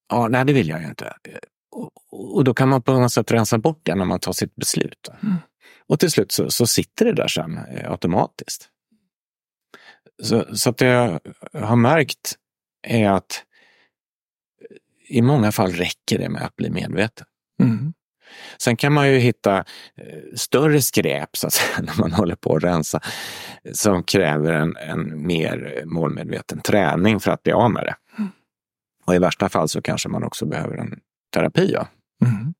[0.08, 1.14] Ja, nej, det vill jag ju inte.
[1.70, 4.56] Och, och då kan man på något sätt rensa bort det när man tar sitt
[4.56, 5.08] beslut.
[5.22, 5.36] Mm.
[5.86, 8.68] Och till slut så, så sitter det där sen eh, automatiskt.
[10.22, 10.86] Så, så att det
[11.52, 12.36] jag har märkt
[12.82, 13.44] är att
[15.11, 17.26] i många fall räcker det med att bli medveten.
[17.62, 17.92] Mm.
[18.58, 19.64] Sen kan man ju hitta eh,
[20.34, 23.00] större skräp så att säga, när man håller på att rensa
[23.72, 27.94] som kräver en, en mer målmedveten träning för att bli av med det.
[29.06, 31.00] Och i värsta fall så kanske man också behöver en
[31.34, 31.70] terapi.
[31.72, 31.88] Ja.
[32.24, 32.54] Mm.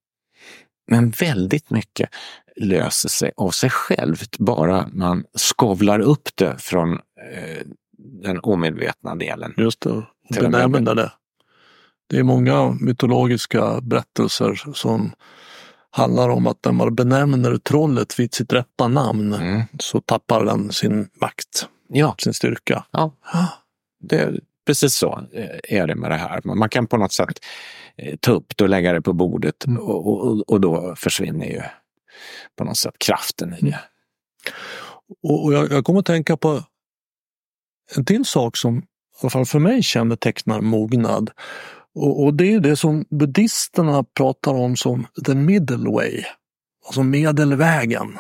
[0.91, 2.11] Men väldigt mycket
[2.57, 7.67] löser sig av sig självt bara man skovlar upp det från eh,
[7.99, 9.55] den omedvetna delen.
[9.57, 11.13] Just det, och benämna det.
[12.11, 15.13] Det är många mytologiska berättelser som
[15.91, 19.63] handlar om att när man benämner trollet vid sitt rätta namn Mm.
[19.79, 22.85] så tappar den sin makt, Ja, sin styrka.
[22.91, 23.13] ja.
[24.03, 24.33] Det,
[24.67, 26.41] precis så eh, är det med det här.
[26.45, 27.39] Man kan på något sätt
[27.97, 29.79] eh, ta upp det och lägga det på bordet Mm.
[29.83, 31.63] och, och, och då försvinner ju
[32.57, 33.81] på något sätt kraften i det.
[35.23, 36.63] Och, och jag, jag kommer att tänka på
[37.97, 38.83] en till sak som i
[39.23, 41.31] alla fall för mig kännetecknar mognad.
[41.95, 46.25] Och, och det är det som buddhisterna pratar om som the middle way,
[46.87, 48.19] alltså medelvägen.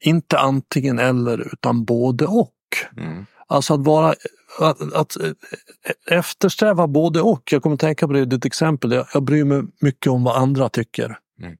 [0.00, 2.52] Inte antingen eller utan både och.
[2.96, 3.26] Mm.
[3.46, 4.14] Alltså att vara
[4.60, 5.32] att, att eh,
[6.18, 7.42] eftersträva både och.
[7.52, 8.92] Jag kommer tänka på det ditt exempel.
[8.92, 11.18] Jag, jag bryr mig mycket om vad andra tycker.
[11.42, 11.56] Mm.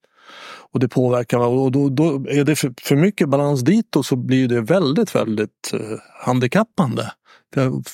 [0.73, 4.17] Och det påverkar och då, då är det för, för mycket balans dit och så
[4.17, 7.11] blir det väldigt, väldigt eh, handikappande.
[7.57, 7.85] Jag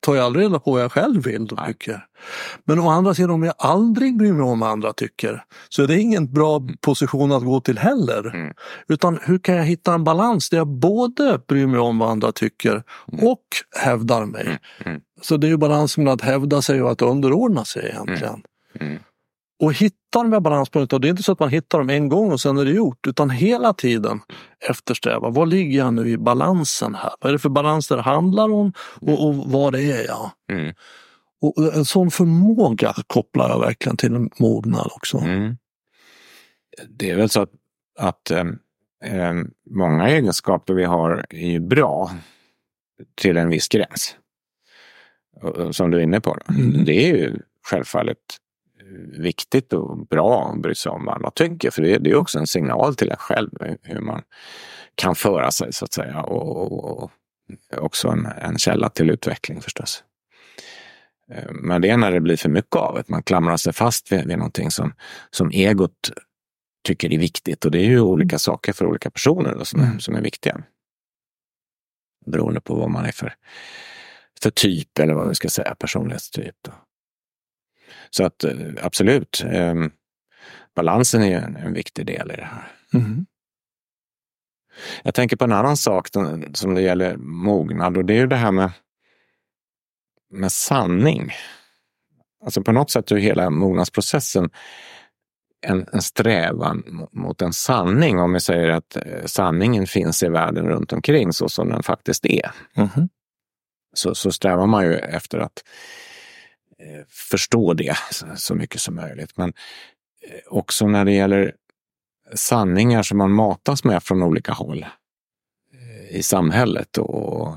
[0.00, 2.04] tar ju aldrig reda på vad jag själv vill och tycker.
[2.64, 5.86] Men å andra sidan, om jag aldrig bryr mig om vad andra tycker, så är
[5.86, 8.34] det ingen bra position att gå till heller.
[8.34, 8.54] Mm.
[8.88, 12.32] Utan hur kan jag hitta en balans där jag både bryr mig om vad andra
[12.32, 12.82] tycker
[13.12, 13.26] mm.
[13.26, 13.44] och
[13.76, 14.46] hävdar mig?
[14.46, 14.58] Mm.
[14.84, 15.00] mm.
[15.22, 18.42] Så det är ju balansen mellan att hävda sig och att underordna sig egentligen.
[18.80, 18.98] Mm.
[19.58, 22.32] Och hittar de här balanspunkterna, det är inte så att man hittar dem en gång
[22.32, 24.20] och sen är det gjort, utan hela tiden
[24.70, 27.12] eftersträva, var ligger jag nu i balansen här?
[27.20, 30.30] Vad är det för balans det handlar om och, och vad det är jag?
[30.50, 30.74] Mm.
[31.40, 35.18] Och en sån förmåga kopplar jag verkligen till en mognad också.
[35.18, 35.56] Mm.
[36.88, 37.50] Det är väl så att,
[37.98, 38.44] att äh,
[39.70, 42.10] många egenskaper vi har är ju bra
[43.14, 44.16] till en viss gräns.
[45.70, 46.38] Som du är inne på.
[46.48, 46.84] Mm.
[46.84, 48.18] Det är ju självfallet
[49.18, 51.70] viktigt och bra att bry sig om vad andra tycker.
[51.70, 53.50] För det, det är också en signal till en själv
[53.82, 54.22] hur man
[54.94, 56.22] kan föra sig så att säga.
[56.22, 57.10] Och, och, och
[57.76, 60.04] också en, en, källa till utveckling förstås.
[61.32, 63.08] Eh, men det är när det blir för mycket av det.
[63.08, 64.94] Man klamrar sig fast vid, vid någonting som,
[65.30, 66.10] som egot
[66.84, 67.64] tycker är viktigt.
[67.64, 70.00] Och det är ju olika saker för olika personer då, som, mm.
[70.00, 70.62] som är viktiga.
[72.26, 73.34] Beroende på vad man är för,
[74.42, 76.54] för typ eller vad vi ska säga, personlighetstyp.
[76.62, 76.72] Då.
[78.10, 79.74] Så att eh, absolut, eh,
[80.74, 82.72] balansen är en, en, viktig del i det här.
[82.94, 83.26] Mm.
[85.02, 86.08] Jag tänker på en annan sak
[86.54, 88.70] som det gäller mognad och det är ju det här med,
[90.30, 91.32] med sanning.
[92.44, 94.50] Alltså på något sätt är hela mognadsprocessen
[95.60, 98.18] en, en strävan mot en sanning.
[98.18, 102.26] Om vi säger att eh, sanningen finns i världen runt omkring så som den faktiskt
[102.26, 102.50] är.
[102.76, 103.08] Mm.
[103.94, 105.64] Så, så strävar man ju efter att
[107.08, 107.96] förstå det
[108.36, 109.36] så mycket som möjligt.
[109.36, 109.48] Men
[110.28, 111.54] eh, också när det gäller
[112.34, 114.86] sanningar som man matas med från olika håll
[115.72, 117.56] eh, i samhället och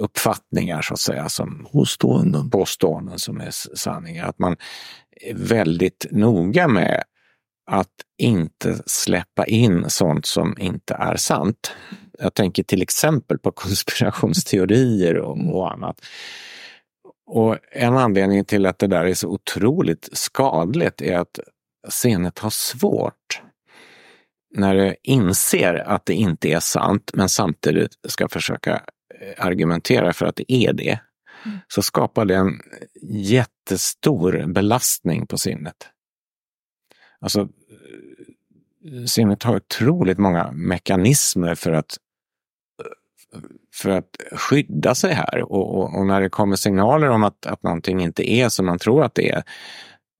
[0.00, 4.26] uppfattningar så att säga som påståenden, påståenden som är sanningar.
[4.26, 4.56] Att man
[5.10, 7.04] är väldigt noga med
[7.66, 11.72] att inte släppa in sånt som inte är sant.
[12.18, 16.00] Jag tänker till exempel på konspirationsteorier och, och annat.
[17.26, 21.38] Och en anledning till att det där är så otroligt skadligt är att
[21.88, 23.42] sinnet har svårt
[24.54, 28.72] när det inser att det inte är sant men samtidigt ska försöka
[29.20, 30.98] eh, argumentera för att det är det.
[31.44, 31.58] Mm.
[31.68, 32.60] Så skapar det en
[33.02, 35.76] jättestor belastning på sinnet.
[37.20, 41.96] Alltså, eh, sinnet har otroligt många mekanismer för att
[43.74, 45.42] för att skydda sig här.
[45.42, 48.78] Och, och, och, när det kommer signaler om att, att någonting inte är som man
[48.78, 49.42] tror att det är,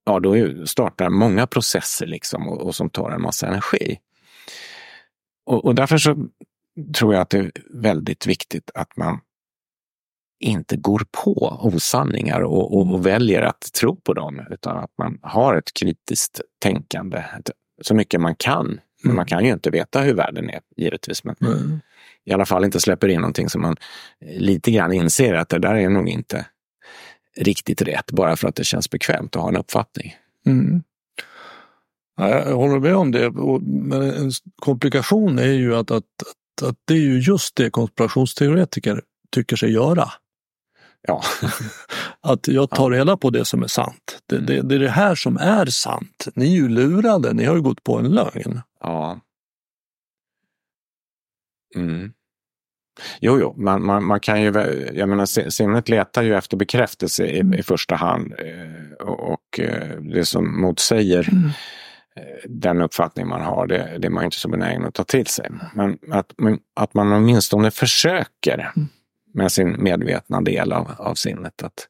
[0.05, 3.99] ja då startar många processer liksom och, och som tar en massa energi.
[5.45, 6.27] Och, därför så
[6.97, 9.19] tror jag att det är väldigt viktigt att man
[10.39, 15.73] inte går på osanningar och, väljer att tro på dem, utan att man har ett
[15.73, 17.23] kritiskt tänkande
[17.81, 18.65] så mycket man kan.
[18.65, 19.15] Men mm.
[19.15, 21.23] man kan ju inte veta hur världen är, givetvis.
[21.23, 21.79] Men, mm
[22.25, 23.75] i alla fall inte släpper in någonting som man
[24.21, 26.45] lite grann inser att det där är nog inte
[27.37, 30.15] riktigt rätt bara för att det känns bekvämt att ha en uppfattning.
[30.45, 30.83] Mm.
[32.17, 33.31] jag håller med om det.
[33.61, 39.01] Men en komplikation är ju att, att, att, att det är ju just det konspirationsteoretiker
[39.31, 40.11] tycker sig göra.
[41.07, 41.21] Ja.
[42.21, 44.21] att jag tar reda på det som är sant.
[44.25, 46.27] Det, det, det, är det här som är sant.
[46.35, 48.61] Ni är ju lurade, ni har ju gått på en lögn.
[48.81, 49.19] Ja.
[51.75, 52.13] Mm.
[53.19, 54.51] Jo, jo, man, man, man, kan ju,
[54.93, 59.99] jag menar sinnet letar ju efter bekräftelse i, i första hand eh, och, och eh,
[59.99, 61.49] det som motsäger mm.
[62.17, 65.27] Eh, den uppfattning man har, det, det är man inte så benägen att ta till
[65.27, 65.49] sig.
[65.73, 66.33] Men att,
[66.73, 68.87] att man åtminstone försöker mm.
[69.33, 71.87] med sin medvetna del av, av sinnet att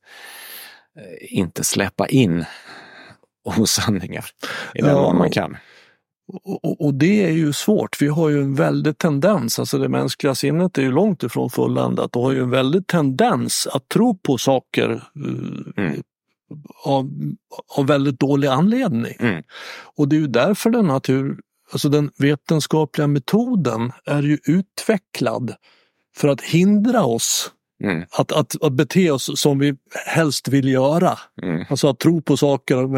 [1.19, 2.45] inte släppa in
[3.43, 4.25] osanningar
[4.73, 5.57] i den mån man kan.
[6.27, 8.01] Och, och, det är ju svårt.
[8.01, 12.15] Vi har ju en väldig tendens, alltså det mänskliga sinnet är ju långt ifrån fulländat
[12.15, 16.01] och har ju en väldig tendens att tro på saker eh, mm.
[16.83, 17.11] av,
[17.77, 19.13] av väldigt dålig anledning.
[19.19, 19.43] Mm.
[19.97, 21.39] Och det är ju därför den natur,
[21.71, 25.55] alltså den vetenskapliga metoden är ju utvecklad
[26.15, 27.51] för att hindra oss
[27.83, 28.05] Mm.
[28.11, 31.19] Att, att, att bete oss som vi helst vill göra.
[31.41, 31.65] Mm.
[31.69, 32.97] Alltså att tro på saker av,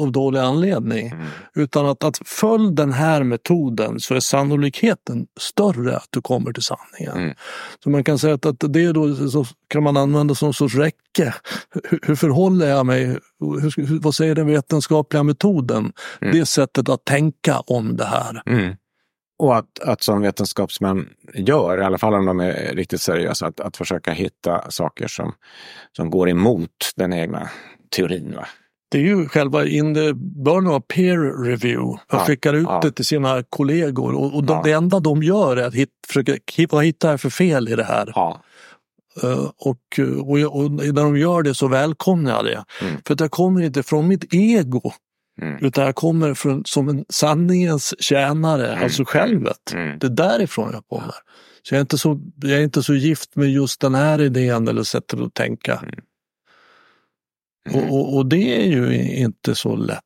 [0.00, 1.06] av dålig anledning.
[1.06, 1.26] Mm.
[1.54, 6.62] Utan att, att följ den här metoden så är sannolikheten större att du kommer till
[6.62, 7.22] sanningen.
[7.22, 7.34] Mm.
[7.84, 11.34] Så man kan säga att, att det då så kan man använda som sorts räcke.
[11.70, 13.06] Hur, hur förhåller jag mig?
[13.40, 15.92] Hur, vad säger den vetenskapliga metoden?
[16.20, 16.38] Mm.
[16.38, 18.42] Det sättet att tänka om det här.
[19.44, 23.60] Och att, att som vetenskapsmän gör, i alla fall om de är riktigt seriösa, att,
[23.60, 25.32] att försöka hitta saker som,
[25.96, 27.48] som går emot den egna
[27.96, 28.34] teorin.
[28.36, 28.46] Va?
[28.90, 32.00] Det är ju själva in the burn of peer review.
[32.10, 32.80] De ja, skickar ut ja.
[32.82, 34.62] det till sina kollegor och, och de, ja.
[34.64, 37.74] det enda de gör är att hit, försöka hitta vad hittar jag för fel i
[37.74, 38.12] det här.
[38.14, 38.40] Ja.
[39.24, 42.64] Uh, och, och, och, när de gör det så välkomnar jag det.
[42.86, 43.00] Mm.
[43.06, 44.92] För det kommer inte från mitt ego.
[45.42, 45.64] Mm.
[45.64, 48.84] Utan jag kommer från, som en sanningens tjänare, mm.
[48.84, 49.72] alltså självet.
[49.72, 49.98] Mm.
[49.98, 51.14] Det är därifrån jag kommer.
[51.62, 54.68] Så jag är, inte så, jag är inte så gift med just den här idén
[54.68, 55.76] eller sättet att tänka.
[55.76, 55.94] Mm.
[57.70, 57.90] Och, mm.
[57.90, 60.02] och, och, det är ju inte så lätt.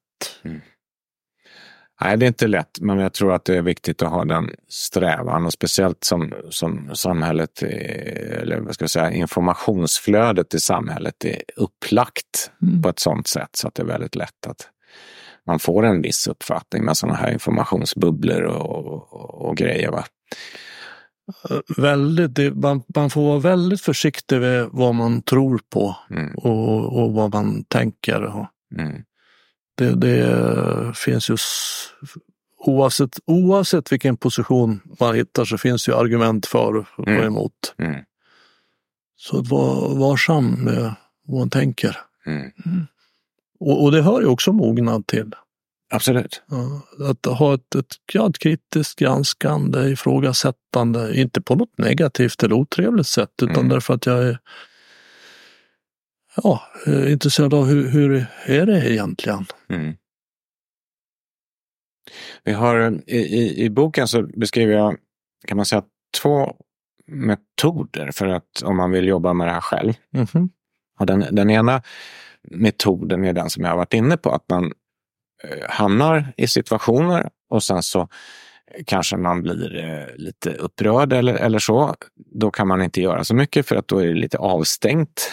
[2.01, 4.51] Nej, det är inte lätt, men jag tror att det är viktigt att ha den
[4.69, 11.43] strävan och speciellt som, som samhället, eller vad ska jag säga, informationsflödet i samhället är
[11.57, 12.83] upplagt mm.
[12.83, 14.69] på ett sådant sätt så att det är väldigt lätt att
[15.49, 19.91] man får en viss uppfattning med sådana här informationsbubblor och, och, och grejer.
[19.91, 20.05] Va?
[21.77, 26.35] Väldigt, man, man, får vara väldigt försiktig med vad man tror på mm.
[26.35, 28.47] och, och, vad man tänker.
[28.79, 29.03] Mm.
[29.77, 31.37] Det, det, finns ju,
[32.59, 37.25] oavsett, oavsett vilken position man hittar så finns ju argument för och mm.
[37.25, 37.75] emot.
[37.79, 38.05] Mm.
[39.17, 40.95] Så att vara varsam med
[41.27, 41.97] vad man tänker.
[42.27, 42.51] Mm.
[43.61, 45.33] Och, och, det hör ju också mognad till.
[45.91, 46.43] Absolut.
[46.47, 52.55] Ja, att ha ett, ett, ja, ett kritiskt granskande, ifrågasättande, inte på något negativt eller
[52.55, 53.69] otrevligt sätt utan mm.
[53.69, 54.39] därför att jag är
[56.37, 59.47] ja, intresserad av hur, hur är det egentligen?
[59.69, 59.97] Mm.
[62.45, 64.97] Vi har, i, I boken så beskriver jag,
[65.47, 65.83] kan man säga,
[66.23, 66.57] två
[67.07, 69.93] metoder för att om man vill jobba med det här själv.
[70.15, 70.49] Mm.
[70.99, 71.83] Och den, den ena
[72.51, 74.73] metoden är den som jag har varit inne på, att man
[75.45, 78.09] eh, hamnar i situationer och sen så
[78.87, 81.95] kanske man blir eh, lite upprörd eller, eller så.
[82.17, 85.31] Då kan man inte göra så mycket för att då är det lite avstängt,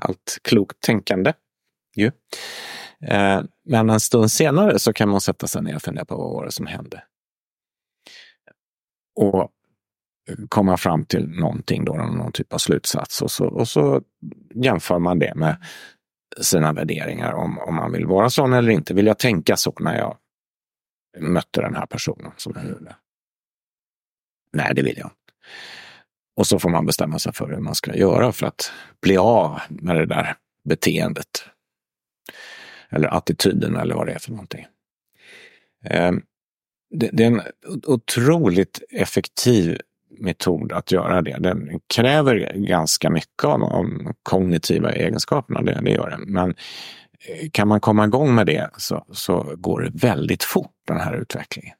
[0.00, 1.32] allt klokt tänkande.
[1.96, 2.10] Ju.
[3.02, 6.32] Eh, men en stund senare så kan man sätta sig ner och fundera på vad
[6.32, 7.02] var det som hände.
[9.16, 9.52] Och
[10.48, 13.22] komma fram till någonting, då, någon typ av slutsats.
[13.22, 14.02] Och så, och så
[14.54, 15.56] jämför man det med
[16.40, 18.94] sina värderingar om, om man vill vara sån eller inte.
[18.94, 20.16] Vill jag tänka så när jag
[21.18, 22.96] mötte den här personen som jag gjorde?
[24.52, 25.14] Nej, det vill jag inte.
[26.36, 28.72] Och så får man bestämma sig för hur man ska göra för att
[29.02, 31.44] bli av med det där beteendet.
[32.90, 34.66] Eller attityden eller vad det är för någonting.
[35.84, 36.22] Ehm,
[36.90, 37.42] det är en
[37.86, 39.80] otroligt effektiv
[40.20, 41.36] metod att göra det.
[41.38, 46.20] Den kräver ganska mycket av de kognitiva egenskaperna, det, det gör den.
[46.20, 46.50] Men
[47.28, 51.14] eh, kan man komma igång med det så, så går det väldigt fort, den här
[51.14, 51.74] utvecklingen.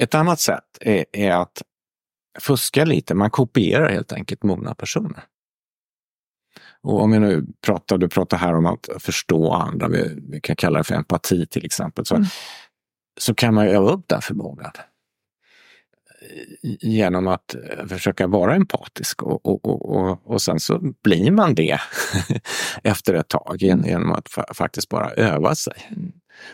[0.00, 1.62] Ett annat sätt är, är att
[2.40, 3.14] fuska lite.
[3.14, 5.24] Man kopierar helt enkelt mogna personer.
[6.82, 10.56] Och om jag nu pratar, du pratar här om att förstå andra, vi, vi kan
[10.56, 12.26] kalla det för empati till exempel, så, mm.
[13.20, 14.70] så kan man öva upp den förmågan
[16.62, 21.78] genom att eh, försöka vara empatisk och, och, och, och sen så blir man det
[22.82, 25.74] efter ett tag genom att faktiskt bara öva sig.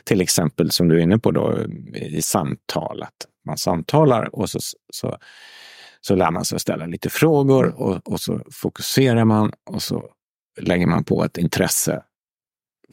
[0.04, 1.58] Till exempel som du är inne på då
[1.94, 3.14] i samtalet.
[3.46, 4.58] Man samtalar och så,
[4.92, 5.16] så,
[6.00, 10.10] så lär man sig ställa lite frågor och, och så fokuserar man och så
[10.60, 12.02] lägger man på ett intresse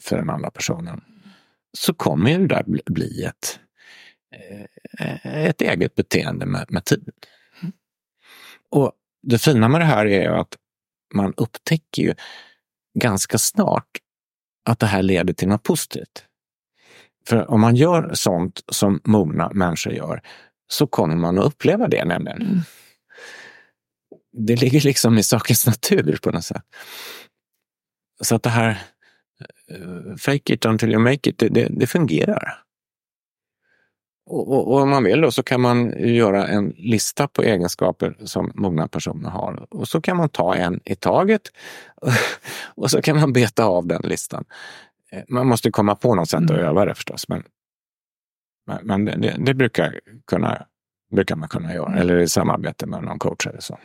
[0.02, 1.00] för den andra personen.
[1.78, 3.60] Så kommer det där bli ett
[5.24, 7.10] ett eget beteende med, med tid.
[8.70, 10.56] Och det fina med det här är ju att
[11.14, 12.14] man upptäcker ju
[12.98, 13.98] ganska snart
[14.64, 16.24] att det här leder till något positivt.
[17.26, 20.22] För om man gör sånt som mogna människor gör
[20.68, 22.42] så kommer man att uppleva det nämligen.
[22.42, 22.60] Mm.
[24.32, 26.62] Det ligger liksom i sakens natur på något sätt.
[28.22, 28.82] Så att det här
[29.78, 32.65] uh, fake it until you make it, det, det, det fungerar.
[34.26, 38.16] Och, och, och, om man vill då så kan man göra en lista på egenskaper
[38.24, 39.66] som mogna personer har.
[39.70, 41.42] Och så kan man ta en i taget
[42.74, 44.44] och så kan man beta av den listan.
[45.12, 46.64] Eh, man måste komma på något sätt att mm.
[46.64, 47.42] öva det förstås, men,
[48.82, 50.66] men det, det, brukar kunna
[51.10, 51.98] brukar man kunna göra.
[51.98, 53.78] Eller i samarbete med någon coach eller så.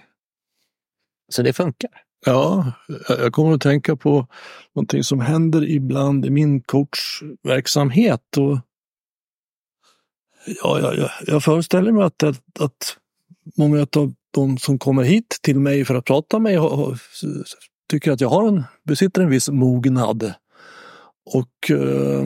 [1.29, 1.91] Så det funkar.
[2.25, 2.71] Ja,
[3.09, 4.27] jag kommer att tänka på
[4.75, 8.37] någonting som händer ibland i min coachverksamhet.
[8.37, 8.59] Och
[10.45, 12.97] ja, jag, jag, jag föreställer mig att, att, att
[13.57, 16.97] många av de som kommer hit till mig för att prata med mig
[17.89, 20.33] tycker att jag har en, besitter en viss mognad.
[21.25, 22.25] Och eh,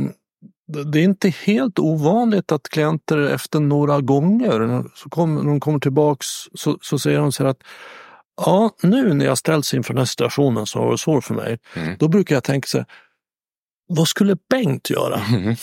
[0.68, 5.80] det är inte helt ovanligt att klienter efter några gånger, så kom, när de kommer
[5.80, 7.64] tillbaks, så, så säger de så här att
[8.38, 11.96] ja, nu när jag ställs inför den här situationen som var svår för mig, mm.
[12.00, 12.88] då brukar jag tänka så här,
[13.88, 15.20] vad skulle Bengt göra?
[15.20, 15.56] Mm.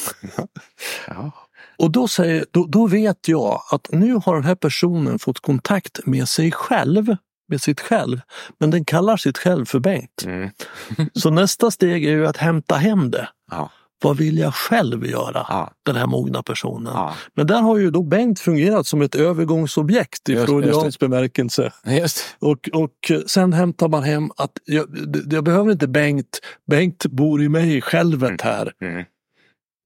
[1.07, 1.42] ja.
[1.79, 6.07] Och då, säger, då, då vet jag att nu har den här personen fått kontakt
[6.07, 7.17] med sig själv,
[7.49, 8.21] med sitt själv,
[8.59, 10.25] men den kallar sitt själv för Bengt.
[10.25, 10.51] Mm.
[11.15, 13.29] så nästa steg är ju att hämta hem det.
[13.51, 13.71] Ja.
[14.03, 15.71] Vad vill jag själv göra, ja.
[15.87, 16.93] den här mogna personen?
[16.95, 17.15] Ja.
[17.35, 21.73] Men där har ju då Bengt fungerat som ett övergångsobjekt i freudiansk bemärkelse.
[21.87, 22.37] Just.
[22.39, 24.87] Och, och sen hämtar man hem att jag,
[25.31, 26.41] jag behöver inte Bengt,
[26.71, 28.39] Bengt bor i mig, självet mm.
[28.43, 28.73] här.
[28.81, 29.05] Mm.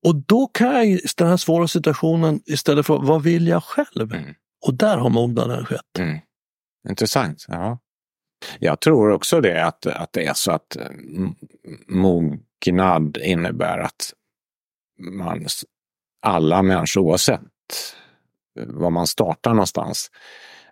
[0.04, 4.12] Och då kan jag i den här svåra situationen istället för vad vill jag själv?
[4.12, 4.34] Mm.
[4.66, 5.98] Och där har mognaden skett.
[5.98, 6.18] Mm.
[6.88, 7.44] Intressant.
[7.48, 7.78] Ja.
[8.58, 10.90] Jag tror också det att, att det är så att eh,
[11.88, 14.12] mognad innebär att
[14.98, 15.46] man,
[16.22, 17.40] alla människor oavsett
[18.66, 20.10] var man startar någonstans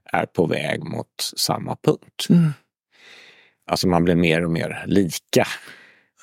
[0.04, 2.26] är på väg mot samma punkt.
[2.30, 2.52] Mm.
[3.66, 5.46] Alltså man blir mer och mer lika.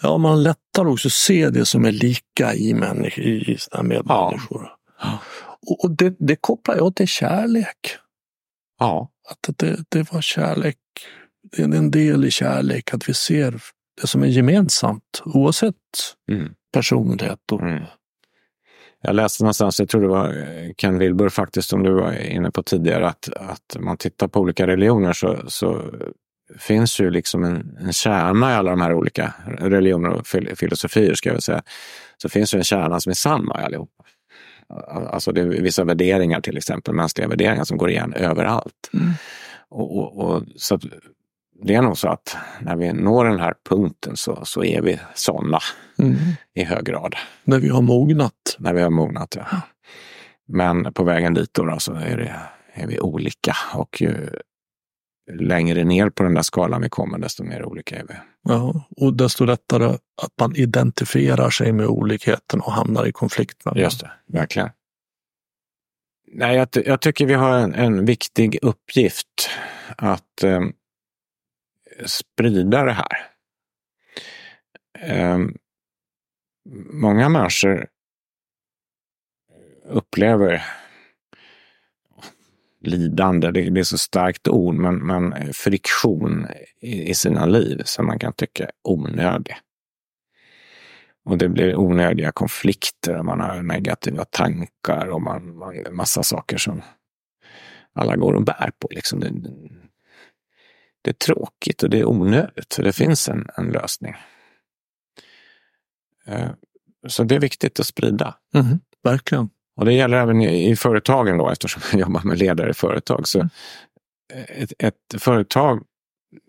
[0.01, 4.67] Ja, man lättare också se det som är lika i, människ i sina medmänniskor.
[5.01, 5.19] Ja.
[5.67, 7.97] Och, och det, det kopplar jag till kärlek.
[8.79, 9.11] Ja.
[9.29, 10.77] Att det, det var kärlek
[11.51, 13.61] det är en del i kärlek att vi ser
[14.01, 15.75] det som är gemensamt oavsett
[16.31, 16.53] mm.
[16.73, 17.51] personlighet.
[17.51, 17.61] Och...
[17.61, 17.83] Mm.
[19.03, 20.33] Jag läste någonstans, jag tror det var
[20.77, 24.67] Ken Wilbur faktiskt, som du var inne på tidigare, att, att man tittar på olika
[24.67, 25.91] religioner så, så
[26.59, 31.29] finns ju liksom en, en kärna i alla de här olika religioner och filosofier, ska
[31.29, 31.61] jag säga.
[32.17, 34.03] Så finns ju en kärna som är samma i allihopa.
[35.11, 38.89] Alltså det är vissa värderingar till exempel, mänskliga värderingar som går igen överallt.
[38.93, 39.11] Mm.
[39.69, 40.79] Och, och, och, så
[41.63, 44.99] det är nog så att när vi når den här punkten så, så är vi
[45.15, 45.59] sådana
[45.99, 46.15] mm.
[46.53, 47.15] i hög grad.
[47.43, 48.55] När vi har mognat.
[48.59, 49.61] När vi har mognat, ja.
[50.47, 52.35] Men på vägen dit då, då så är, det,
[52.73, 54.29] är vi olika och ju
[55.39, 58.13] längre ner på den där skalan vi kommer, desto mer olika är vi.
[58.43, 59.85] Ja, och desto lättare
[60.21, 64.69] att man identifierar sig med olikheten och hamnar i konflikt med Just det, verkligen.
[66.33, 69.49] Nej, jag, jag tycker vi har en, en viktig uppgift
[69.97, 70.61] att eh,
[72.05, 73.27] sprida det här.
[74.99, 75.39] Eh,
[76.93, 77.87] många människor
[79.83, 80.63] upplever
[82.81, 86.47] lidande, det, det är så starkt ord, men, men friktion
[86.81, 89.55] i, i, sina liv som man kan tycka är onödig.
[91.25, 96.81] Och det blir onödiga konflikter man har negativa tankar och man, man massa saker som
[97.93, 98.87] alla går och bär på.
[98.91, 99.19] Liksom.
[99.19, 99.29] Det,
[101.01, 102.73] det är tråkigt och det är onödigt.
[102.73, 104.15] Så det finns en, en lösning.
[106.25, 106.51] Eh,
[107.07, 108.37] så det är viktigt att sprida.
[108.53, 109.49] Mm, verkligen.
[109.81, 113.27] Och det gäller även i, i företagen då, eftersom jag jobbar med ledare i företag.
[113.27, 113.49] Så mm.
[114.47, 115.83] ett, ett företag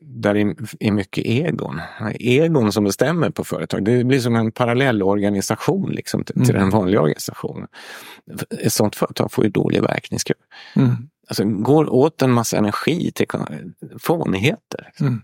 [0.03, 0.41] där det
[0.81, 1.81] är mycket egon.
[2.15, 3.85] Egon som bestämmer på företag.
[3.85, 6.47] Det blir som en parallell organisation liksom, till, mm.
[6.47, 7.69] till den vanliga organisationen.
[8.61, 10.39] Ett sånt företag får ju dålig verkningsgrad.
[10.77, 10.97] Mm.
[11.29, 13.27] Alltså, går åt en massa energi till
[13.99, 14.93] fånigheter.
[15.01, 15.23] Mm.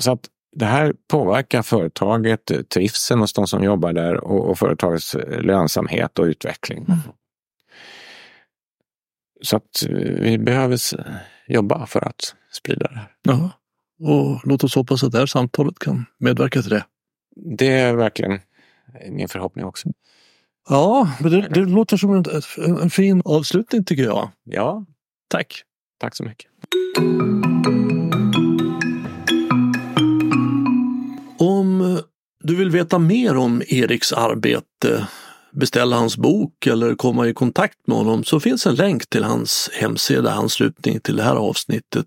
[0.00, 5.16] Så att det här påverkar företaget, trivseln hos de som jobbar där och, och företagets
[5.40, 6.84] lönsamhet och utveckling.
[6.88, 6.98] Mm.
[9.42, 10.78] Så att vi behöver
[11.48, 13.12] jobba för att sprida det här.
[13.22, 13.50] Ja,
[14.00, 16.84] och låt oss hoppas att det här samtalet kan medverka till det.
[17.36, 18.40] Det är verkligen
[19.10, 19.88] min förhoppning också.
[20.68, 22.24] Ja, men det, det låter som en,
[22.82, 24.30] en fin avslutning tycker jag.
[24.44, 24.84] Ja,
[25.28, 25.62] tack.
[25.98, 26.50] Tack så mycket.
[31.38, 32.00] Om
[32.44, 35.08] du vill veta mer om Eriks arbete,
[35.52, 39.70] beställa hans bok eller komma i kontakt med honom så finns en länk till hans
[39.72, 42.06] hemsida i anslutning till det här avsnittet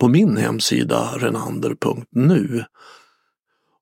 [0.00, 2.64] på min hemsida renander.nu.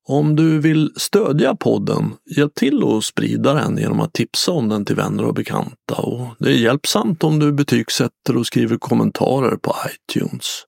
[0.07, 4.85] Om du vill stödja podden, hjälp till att sprida den genom att tipsa om den
[4.85, 5.95] till vänner och bekanta.
[5.95, 10.65] Och det är hjälpsamt om du betygsätter och skriver kommentarer på iTunes.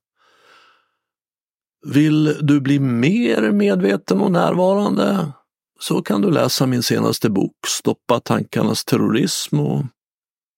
[1.88, 5.32] Vill du bli mer medveten och närvarande
[5.80, 9.86] så kan du läsa min senaste bok Stoppa tankarnas terrorism och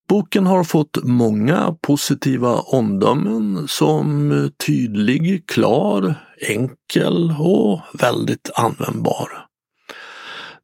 [0.08, 9.28] Boken har fått många positiva omdömen som tydlig, klar, enkel och väldigt användbar.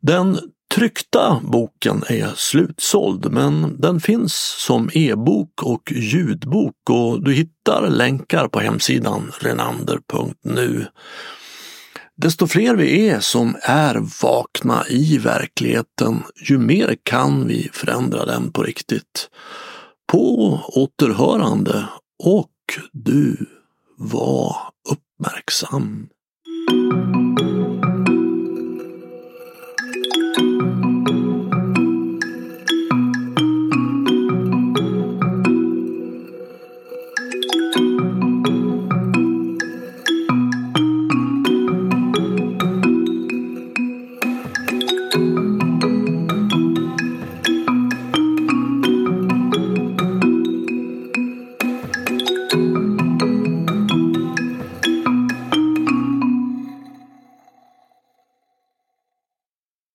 [0.00, 0.38] Den
[0.74, 4.34] tryckta boken är slutsåld men den finns
[4.66, 10.86] som e-bok och ljudbok och du hittar länkar på hemsidan renander.nu.
[12.16, 18.52] Desto fler vi är som är vakna i verkligheten, ju mer kan vi förändra den
[18.52, 19.30] på riktigt.
[20.12, 21.88] På återhörande
[22.24, 22.50] och
[22.92, 23.46] du
[23.96, 24.56] var
[24.90, 26.08] uppmärksam.